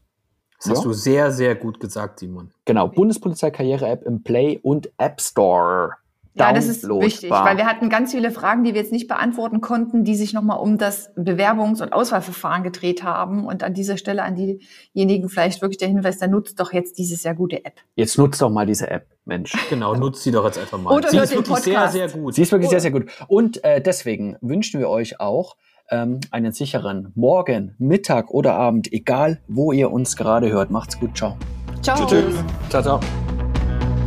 Das 0.59 0.71
hast 0.71 0.85
du 0.85 0.93
sehr, 0.93 1.31
sehr 1.31 1.55
gut 1.55 1.79
gesagt, 1.79 2.19
Simon. 2.19 2.51
Genau, 2.65 2.87
Bundespolizei-Karriere-App 2.87 4.03
im 4.03 4.23
Play 4.23 4.59
und 4.61 4.91
App 4.97 5.21
Store. 5.21 5.91
Ja, 6.39 6.53
das 6.53 6.67
ist 6.67 6.87
wichtig, 6.87 7.29
weil 7.29 7.57
wir 7.57 7.65
hatten 7.65 7.89
ganz 7.89 8.11
viele 8.11 8.31
Fragen, 8.31 8.63
die 8.63 8.73
wir 8.73 8.81
jetzt 8.81 8.91
nicht 8.91 9.07
beantworten 9.07 9.61
konnten, 9.61 10.03
die 10.03 10.15
sich 10.15 10.33
nochmal 10.33 10.59
um 10.59 10.77
das 10.77 11.15
Bewerbungs- 11.15 11.81
und 11.81 11.93
Auswahlverfahren 11.93 12.63
gedreht 12.63 13.03
haben. 13.03 13.45
Und 13.45 13.63
an 13.63 13.73
dieser 13.73 13.97
Stelle 13.97 14.23
an 14.23 14.35
diejenigen 14.35 15.29
vielleicht 15.29 15.61
wirklich 15.61 15.77
der 15.77 15.87
Hinweis, 15.87 16.19
dann 16.19 16.31
nutzt 16.31 16.59
doch 16.59 16.73
jetzt 16.73 16.97
diese 16.97 17.15
sehr 17.15 17.33
gute 17.33 17.65
App. 17.65 17.75
Jetzt 17.95 18.17
nutzt 18.17 18.41
doch 18.41 18.49
mal 18.49 18.65
diese 18.65 18.89
App, 18.89 19.07
Mensch. 19.25 19.53
Genau, 19.69 19.95
nutzt 19.95 20.23
sie 20.23 20.31
doch 20.31 20.45
jetzt 20.45 20.57
einfach 20.57 20.79
mal. 20.79 20.93
Oder 20.95 21.09
sie 21.09 21.17
ist 21.17 21.31
wirklich 21.31 21.47
Podcast. 21.47 21.93
sehr, 21.93 22.09
sehr 22.09 22.19
gut. 22.19 22.35
Sie 22.35 22.41
ist 22.41 22.51
wirklich 22.51 22.69
Oder. 22.69 22.79
sehr, 22.79 22.91
sehr 22.91 22.99
gut. 22.99 23.11
Und 23.27 23.63
äh, 23.63 23.81
deswegen 23.81 24.37
wünschen 24.41 24.79
wir 24.79 24.89
euch 24.89 25.19
auch 25.19 25.55
ähm, 25.89 26.19
einen 26.31 26.51
sicheren 26.51 27.11
Morgen, 27.15 27.75
Mittag 27.77 28.31
oder 28.31 28.55
Abend, 28.55 28.91
egal 28.91 29.39
wo 29.47 29.71
ihr 29.71 29.91
uns 29.91 30.15
gerade 30.15 30.51
hört. 30.51 30.71
Macht's 30.71 30.99
gut, 30.99 31.17
ciao. 31.17 31.37
Ciao. 31.81 32.05
Tschüss. 32.05 32.35
Ciao, 32.69 32.81
ciao. 32.81 33.26